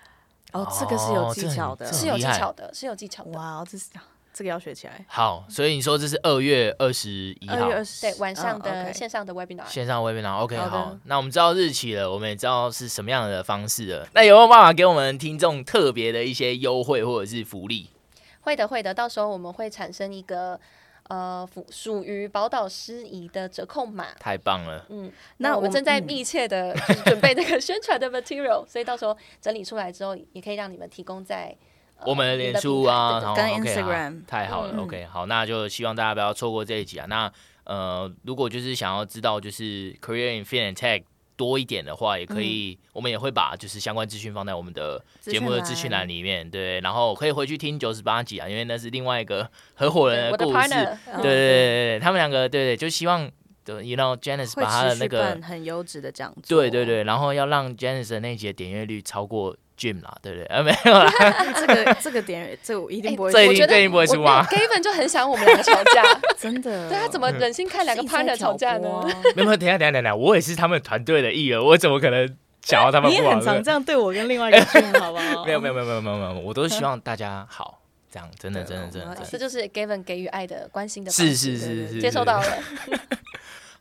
[0.53, 3.31] 哦，这个是有技巧的，是有技巧的，是有技巧的。
[3.31, 3.89] 哇，这是
[4.33, 5.05] 这个要学起来。
[5.07, 7.09] 好，所以你说这是二月二十
[7.39, 7.69] 一号，
[8.01, 14.07] 对，晚上的线上的 Webinar，线上 Webinar，OK，好，那我们知道日期了，我们也知道是什么样的方式了。
[14.13, 17.91] 那有没有办法给我们听众特别的一些优惠或者是福利？
[18.41, 20.59] 会的，会的，到时候我们会产生一个
[21.09, 24.07] 呃属于宝岛诗仪的折扣码。
[24.19, 26.75] 太棒了，嗯，那我们正在密切的
[27.05, 31.55] 准备那个宣传的 material，所以到时候整理出来之后，也可以让你们提供在。
[32.05, 37.05] 我们的脸书啊，然后跟 Instagram，太好了，OK，好，那就希望大家不要错过这一集啊。
[37.07, 37.31] 那
[37.65, 41.03] 呃，如果就是想要知道就是 Career in Fin and Tech
[41.35, 53.29] 多一点的话，也可以，我们也会把就是相关资讯放在我们的节目的资讯栏里面，对，然后可以回去听九十八集啊，因为那是另外一个 合伙人的故事，对对对对，他们两个对对，就希望
[53.63, 59.55] 对，you know Janice 把他的那个很优质的讲座，对对对，然后要让 Janice 的那集的点阅率超过。
[59.83, 60.45] Jim 啦，对不对？
[60.45, 61.11] 啊，没有啦，
[61.59, 66.03] 这个这个点，这我一定不会，这一定这一定不会输啊！Gavin 就很想我们两个吵架，
[66.39, 66.87] 真的。
[66.89, 68.87] 对他怎么忍心看两个 partner 吵架呢？
[69.35, 72.25] 没有没有，等下等下等下，我也是他们团队的一员，我怎么可能
[72.61, 73.21] 想要他们不好？
[73.21, 75.43] 你也很常这样对我跟另外一个 Jim 好不好？
[75.45, 77.79] 没有没有没有没有没有没有，我都希望大家好，
[78.09, 82.47] 这样真的真的真的，这就是 Gavin 给予爱的关心的，是是是是，接收到了。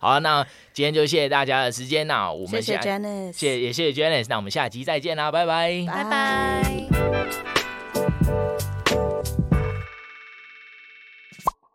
[0.03, 7.62] 好，那今天就谢谢大家的时间，那我们谢谢 Janice，谢也谢谢 Janice，那我们下期再见啦，拜拜，拜拜。